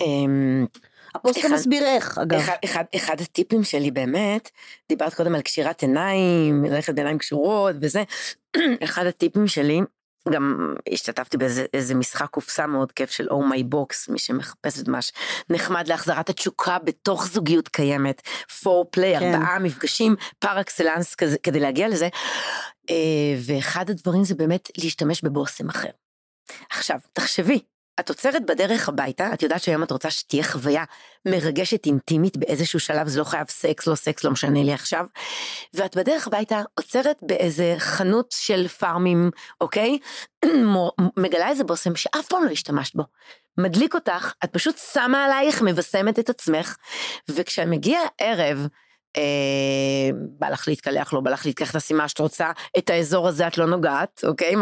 [0.00, 0.66] אמ,
[1.14, 2.38] הפוסט גם מסביר איך, אגב.
[2.38, 4.50] אחד, אחד, אחד הטיפים שלי באמת,
[4.88, 8.02] דיברת קודם על קשירת עיניים, ללכת בעיניים קשורות וזה,
[8.84, 9.80] אחד הטיפים שלי
[10.30, 14.98] גם השתתפתי באיזה משחק קופסה מאוד כיף של Oh My Box, מי שמחפש את מה
[15.02, 18.22] שנחמד להחזרת התשוקה בתוך זוגיות קיימת,
[18.62, 19.34] פור פליי, כן.
[19.34, 22.08] ארבעה מפגשים פר אקסלנס כדי להגיע לזה,
[22.90, 22.94] אה,
[23.46, 25.90] ואחד הדברים זה באמת להשתמש בבושם אחר.
[26.70, 27.60] עכשיו, תחשבי,
[28.00, 30.84] את עוצרת בדרך הביתה, את יודעת שהיום את רוצה שתהיה חוויה
[31.26, 35.06] מרגשת אינטימית באיזשהו שלב, זה לא חייב סקס, לא סקס, לא משנה לי עכשיו,
[35.74, 39.30] ואת בדרך הביתה עוצרת באיזה חנות של פארמים,
[39.60, 39.98] אוקיי?
[41.16, 43.02] מגלה איזה בושם שאף פעם לא השתמשת בו.
[43.58, 46.76] מדליק אותך, את פשוט שמה עלייך, מבשמת את עצמך,
[47.28, 48.66] וכשמגיע ערב,
[50.38, 53.58] בא לך להתקלח, לא בא לך להתקלח, תעשי מה שאת רוצה, את האזור הזה את
[53.58, 54.54] לא נוגעת, אוקיי?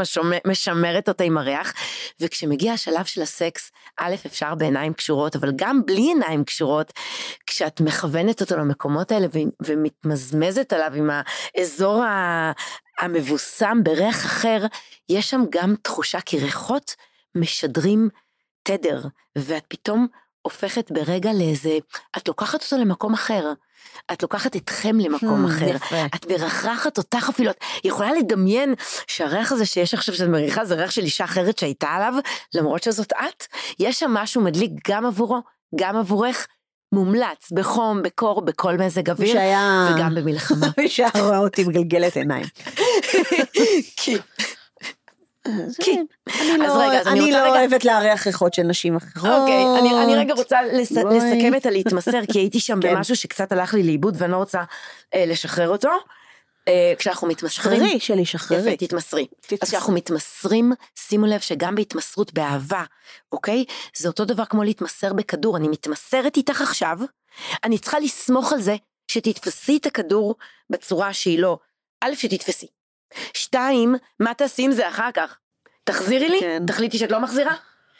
[0.45, 1.73] משמרת אותה עם הריח.
[2.21, 6.93] וכשמגיע השלב של הסקס, א', אפשר בעיניים קשורות, אבל גם בלי עיניים קשורות,
[7.47, 9.27] כשאת מכוונת אותו למקומות האלה
[9.63, 11.11] ומתמזמזת עליו עם
[11.57, 12.05] האזור
[12.99, 14.67] המבוסם בריח אחר,
[15.09, 16.95] יש שם גם תחושה, כי ריחות
[17.35, 18.09] משדרים
[18.63, 19.01] תדר,
[19.39, 20.07] ואת פתאום
[20.47, 21.79] הופכת ברגע לאיזה,
[22.17, 23.53] את לוקחת אותו למקום אחר.
[24.13, 25.77] את לוקחת אתכם למקום hmm, אחר.
[26.15, 28.75] את מרחרחת אותך אפילו, את יכולה לדמיין
[29.07, 32.15] שהריח הזה שיש עכשיו שאת מריחה זה ריח של אישה אחרת שהייתה עליו,
[32.55, 33.47] למרות שזאת את,
[33.79, 35.41] יש שם משהו מדליק גם עבורו,
[35.81, 36.47] גם עבורך,
[36.93, 39.89] מומלץ בחום, בקור, בכל מזג אוויר, שהיה...
[39.95, 40.67] וגם במלחמה.
[40.79, 42.47] מי שהיה רואה אותי מגלגלת עיניים.
[43.97, 44.17] כי
[45.83, 45.99] כי,
[46.41, 47.49] אני לא, רגע, אני אני לא רגע...
[47.49, 49.41] אוהבת לארח ריחות של נשים אחרות.
[49.41, 52.95] אוקיי, אני, אני רגע רוצה לס, לסכם את הלהתמסר, כי הייתי שם כן.
[52.95, 54.63] במשהו שקצת הלך לי לאיבוד ואני לא רוצה
[55.15, 55.91] אה, לשחרר אותו.
[56.69, 58.73] אה, כשאנחנו מתמסרים, שחררי שלי, שחררי.
[58.73, 59.27] יפה, תתמסרי.
[59.63, 62.85] אז כשאנחנו מתמסרים, שימו לב שגם בהתמסרות באהבה,
[63.33, 63.65] אוקיי?
[63.97, 66.99] זה אותו דבר כמו להתמסר בכדור, אני מתמסרת איתך עכשיו,
[67.65, 68.77] אני צריכה לסמוך על זה
[69.09, 70.35] שתתפסי את הכדור
[70.71, 71.59] בצורה שהיא לא,
[72.01, 72.67] א', שתתפסי.
[73.35, 75.39] שתיים, מה תעשי עם זה אחר כך?
[75.85, 76.41] תחזירי לי?
[76.41, 76.63] כן.
[76.67, 77.55] תחליטי שאת לא מחזירה?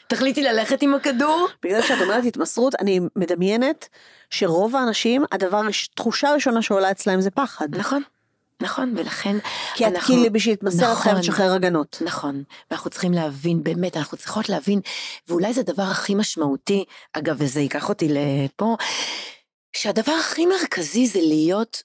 [0.07, 1.47] תחליטי ללכת עם הכדור?
[1.63, 3.89] בגלל שאת אומרת התמסרות, אני מדמיינת
[4.29, 5.61] שרוב האנשים, הדבר,
[5.95, 7.75] תחושה ראשונה שעולה אצלהם זה פחד.
[7.75, 8.03] נכון.
[8.61, 9.35] נכון, ולכן
[9.75, 9.99] כי אנחנו...
[9.99, 12.01] כי את כאילו בשביל להתמסר נכון, את חייבת לשחרר הגנות.
[12.05, 14.81] נכון, ואנחנו צריכים להבין, באמת, אנחנו צריכות להבין,
[15.27, 18.77] ואולי זה הדבר הכי משמעותי, אגב, וזה ייקח אותי לפה,
[19.73, 21.83] שהדבר הכי מרכזי זה להיות,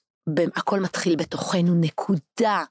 [0.55, 2.63] הכל מתחיל בתוכנו, נקודה.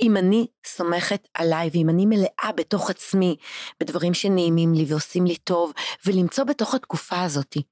[0.00, 3.36] אם אני סומכת עליי ואם אני מלאה בתוך עצמי
[3.80, 5.72] בדברים שנעימים לי ועושים לי טוב,
[6.06, 7.62] ולמצוא בתוך התקופה הזאתי,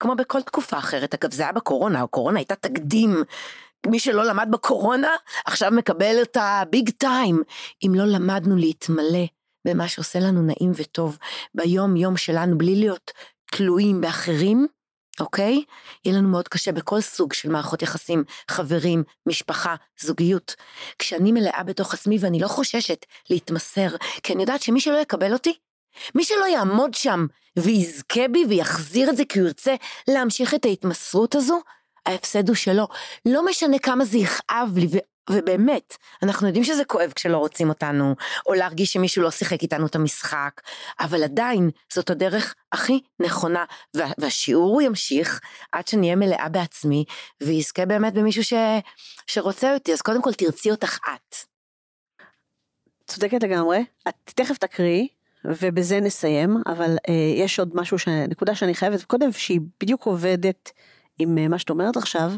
[0.00, 3.22] כמו בכל תקופה אחרת, אגב זה היה בקורונה, הקורונה הייתה תקדים.
[3.86, 5.10] מי שלא למד בקורונה,
[5.46, 7.42] עכשיו מקבל את הביג טיים.
[7.86, 9.26] אם לא למדנו להתמלא
[9.66, 11.18] במה שעושה לנו נעים וטוב
[11.54, 13.10] ביום יום שלנו, בלי להיות
[13.52, 14.66] תלויים באחרים,
[15.20, 15.62] אוקיי?
[16.04, 20.54] יהיה לנו מאוד קשה בכל סוג של מערכות יחסים, חברים, משפחה, זוגיות.
[20.98, 23.88] כשאני מלאה בתוך עצמי ואני לא חוששת להתמסר,
[24.22, 25.54] כי אני יודעת שמי שלא יקבל אותי,
[26.14, 29.74] מי שלא יעמוד שם ויזכה בי ויחזיר את זה כי הוא ירצה
[30.08, 31.60] להמשיך את ההתמסרות הזו,
[32.06, 32.88] ההפסד הוא שלו.
[33.26, 34.86] לא משנה כמה זה יכאב לי,
[35.30, 38.14] ובאמת, אנחנו יודעים שזה כואב כשלא רוצים אותנו,
[38.46, 40.60] או להרגיש שמישהו לא שיחק איתנו את המשחק,
[41.00, 43.64] אבל עדיין זאת הדרך הכי נכונה,
[43.94, 45.40] וה, והשיעור הוא ימשיך
[45.72, 47.04] עד שנהיה מלאה בעצמי,
[47.42, 48.52] ויזכה באמת במישהו ש,
[49.26, 51.36] שרוצה אותי, אז קודם כל תרצי אותך את.
[53.06, 55.08] צודקת לגמרי, את תכף תקריאי,
[55.44, 58.08] ובזה נסיים, אבל אה, יש עוד משהו, ש...
[58.08, 60.72] נקודה שאני חייבת קודם, שהיא בדיוק עובדת
[61.18, 62.32] עם אה, מה שאת אומרת עכשיו.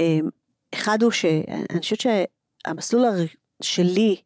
[0.00, 0.18] אה,
[0.74, 3.04] אחד הוא שאני חושבת שהמסלול
[3.62, 4.16] שלי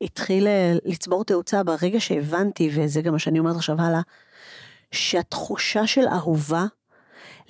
[0.00, 4.00] התחיל אה, לצבור תאוצה ברגע שהבנתי, וזה גם מה שאני אומרת עכשיו הלאה,
[4.92, 6.64] שהתחושה של אהובה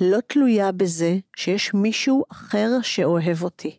[0.00, 3.78] לא תלויה בזה שיש מישהו אחר שאוהב אותי.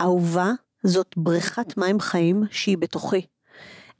[0.00, 0.50] אהובה
[0.82, 3.26] זאת בריכת מים חיים שהיא בתוכי.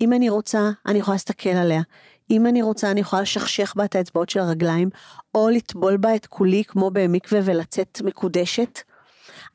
[0.01, 1.83] אם אני רוצה, אני יכולה להסתכל עליה.
[2.31, 4.91] אם אני רוצה, אני יכולה לשכשך בה את האצבעות של הרגליים,
[5.35, 8.81] או לטבול בה את כולי כמו במקווה ולצאת מקודשת.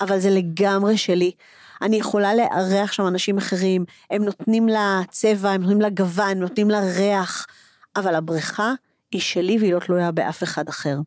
[0.01, 1.31] אבל זה לגמרי שלי.
[1.81, 6.39] אני יכולה לארח שם אנשים אחרים, הם נותנים לה צבע, הם נותנים לה גוון, הם
[6.39, 7.47] נותנים לה ריח,
[7.95, 8.73] אבל הבריכה
[9.11, 10.97] היא שלי והיא לא תלויה באף אחד אחר.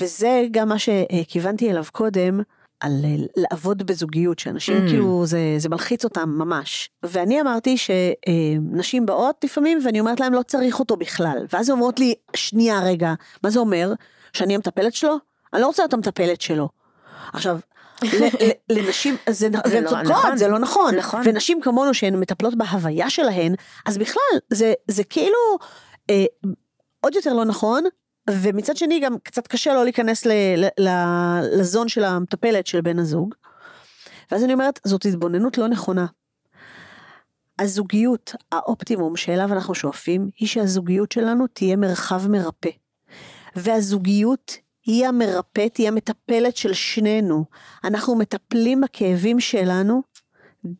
[0.00, 2.40] וזה גם מה שכיוונתי אליו קודם,
[2.80, 2.92] על
[3.36, 4.88] לעבוד בזוגיות, שאנשים mm.
[4.88, 6.90] כאילו, זה, זה מלחיץ אותם ממש.
[7.02, 11.46] ואני אמרתי שנשים באות לפעמים, ואני אומרת להם, לא צריך אותו בכלל.
[11.52, 13.92] ואז הן אומרות לי, שנייה רגע, מה זה אומר?
[14.32, 15.16] שאני המטפלת שלו?
[15.52, 16.68] אני לא רוצה להיות המטפלת שלו.
[17.32, 17.58] עכשיו,
[18.70, 20.94] לנשים, זה, זה לא צודקות, נכון, זה לא נכון.
[20.94, 21.22] נכון.
[21.24, 23.54] ונשים כמונו שהן מטפלות בהוויה שלהן,
[23.86, 25.58] אז בכלל, זה, זה כאילו
[26.10, 26.24] אה,
[27.00, 27.84] עוד יותר לא נכון,
[28.30, 30.88] ומצד שני גם קצת קשה לא להיכנס ל, ל, ל,
[31.60, 33.34] לזון של המטפלת של בן הזוג.
[34.30, 36.06] ואז אני אומרת, זאת התבוננות לא נכונה.
[37.58, 42.70] הזוגיות, האופטימום שאליו אנחנו שואפים, היא שהזוגיות שלנו תהיה מרחב מרפא.
[43.56, 44.56] והזוגיות
[44.86, 47.44] היא המרפאת, היא המטפלת של שנינו.
[47.84, 50.02] אנחנו מטפלים בכאבים שלנו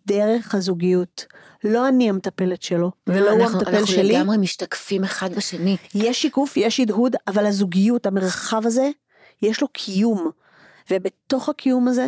[0.07, 1.26] דרך הזוגיות.
[1.64, 4.00] לא אני המטפלת שלו, ולא הוא המטפל אנחנו שלי.
[4.00, 5.76] אנחנו לגמרי משתקפים אחד בשני.
[5.94, 8.90] יש שיקוף, יש הדהוד, אבל הזוגיות, המרחב הזה,
[9.42, 10.30] יש לו קיום.
[10.90, 12.07] ובתוך הקיום הזה,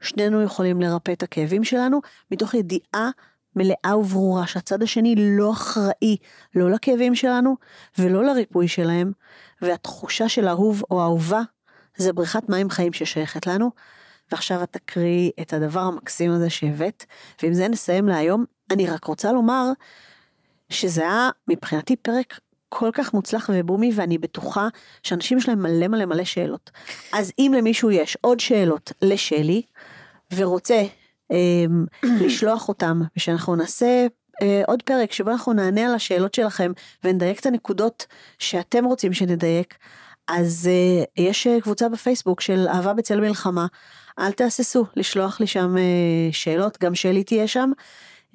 [0.00, 3.10] שנינו יכולים לרפא את הכאבים שלנו, מתוך ידיעה
[3.56, 6.16] מלאה וברורה שהצד השני לא אחראי,
[6.54, 7.56] לא לכאבים שלנו
[7.98, 9.12] ולא לריפוי שלהם,
[9.62, 11.40] והתחושה של אהוב או אהובה
[11.96, 13.70] זה בריכת מים חיים ששייכת לנו,
[14.32, 17.04] ועכשיו את תקריאי את הדבר המקסים הזה שהבאת,
[17.42, 18.44] ועם זה נסיים להיום.
[18.70, 19.64] אני רק רוצה לומר
[20.70, 24.68] שזה היה מבחינתי פרק כל כך מוצלח ובומי, ואני בטוחה
[25.02, 26.70] שאנשים יש להם מלא מלא מלא שאלות.
[27.12, 29.62] אז אם למישהו יש עוד שאלות לשלי,
[30.34, 30.82] ורוצה
[31.32, 31.64] אה,
[32.20, 34.06] לשלוח אותם, ושאנחנו נעשה
[34.42, 36.72] אה, עוד פרק שבו אנחנו נענה על השאלות שלכם
[37.04, 38.06] ונדייק את הנקודות
[38.38, 39.74] שאתם רוצים שנדייק,
[40.28, 43.66] אז אה, יש אה, קבוצה בפייסבוק של אהבה בצל מלחמה.
[44.18, 45.82] אל תהססו לשלוח לי שם אה,
[46.32, 47.70] שאלות, גם שלי תהיה שם.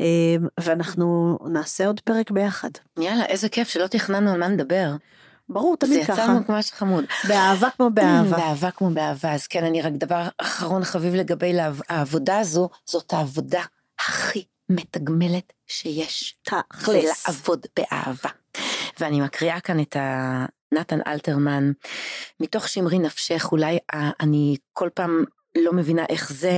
[0.01, 2.70] אה, ואנחנו נעשה עוד פרק ביחד.
[2.99, 4.95] יאללה, איזה כיף שלא תכננו על מה נדבר.
[5.49, 6.16] ברור, תמיד ככה.
[6.16, 7.04] זה יצא לנו ממש חמוד.
[7.28, 8.38] באהבה כמו באהבה.
[8.38, 9.34] באהבה כמו באהבה.
[9.34, 11.54] אז כן, אני רק דבר אחרון חביב לגבי
[11.89, 13.62] העבודה הזו, זאת העבודה
[13.99, 16.38] הכי מתגמלת שיש.
[16.41, 17.28] תכלס.
[17.28, 18.30] לעבוד באהבה.
[18.99, 19.95] ואני מקריאה כאן את
[20.74, 21.72] נתן אלתרמן,
[22.39, 23.78] מתוך שמרי נפשך, אולי
[24.20, 25.24] אני כל פעם
[25.57, 26.57] לא מבינה איך זה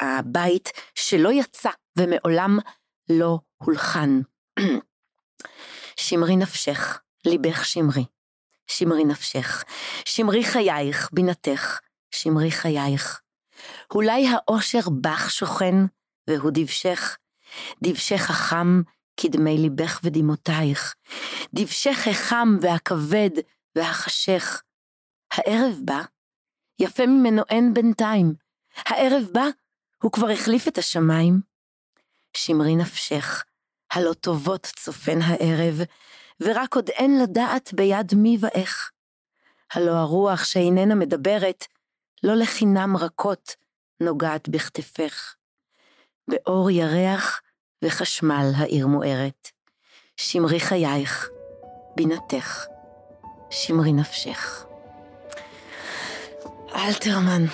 [0.00, 2.58] הבית שלא יצא ומעולם
[3.08, 4.20] לא הולחן.
[5.96, 8.04] שמרי נפשך, ליבך שמרי,
[8.66, 9.64] שמרי נפשך,
[10.04, 11.78] שמרי חייך, בינתך,
[12.10, 13.20] שמרי חייך.
[13.94, 15.74] אולי האושר בך שוכן,
[16.28, 17.16] והוא דבשך,
[17.82, 18.82] דבשך החם
[19.16, 20.94] כדמי ליבך ודמעותייך,
[21.54, 23.30] דבשך החם והכבד
[23.76, 24.62] והחשך.
[25.32, 26.02] הערב בא,
[26.78, 28.34] יפה ממנו אין בינתיים,
[28.76, 29.46] הערב בא,
[30.02, 31.40] הוא כבר החליף את השמיים.
[32.36, 33.44] שמרי נפשך,
[33.90, 35.74] הלא טובות צופן הערב,
[36.40, 38.90] ורק עוד אין לדעת ביד מי ואיך.
[39.72, 41.64] הלא הרוח שאיננה מדברת,
[42.22, 43.56] לא לחינם רכות,
[44.00, 45.37] נוגעת בכתפך.
[46.28, 47.40] באור ירח
[47.84, 49.48] וחשמל העיר מוארת.
[50.16, 51.28] שמרי חייך,
[51.96, 52.66] בינתך,
[53.50, 54.64] שמרי נפשך.
[56.74, 57.44] אלתרמן.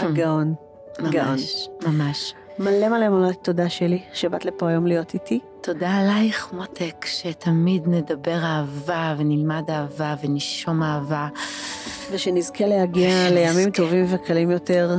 [0.00, 0.54] הגאון.
[0.98, 2.34] ממש, ממש.
[2.58, 5.40] מלא מלא מלא תודה שלי שבאת לפה היום להיות איתי.
[5.60, 11.28] תודה עלייך מותק, שתמיד נדבר אהבה ונלמד אהבה ונשום אהבה.
[12.10, 13.34] ושנזכה להגיע ושנזכה.
[13.34, 14.90] לימים טובים וקלים יותר,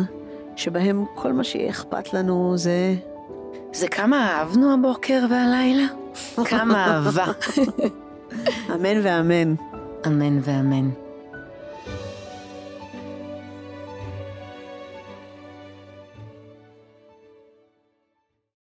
[0.56, 2.96] שבהם כל מה שיהיה אכפת לנו זה...
[3.74, 5.86] זה כמה אהבנו הבוקר והלילה?
[6.46, 7.26] כמה אהבה.
[8.76, 9.56] אמן ואמן.
[10.08, 10.90] אמן ואמן.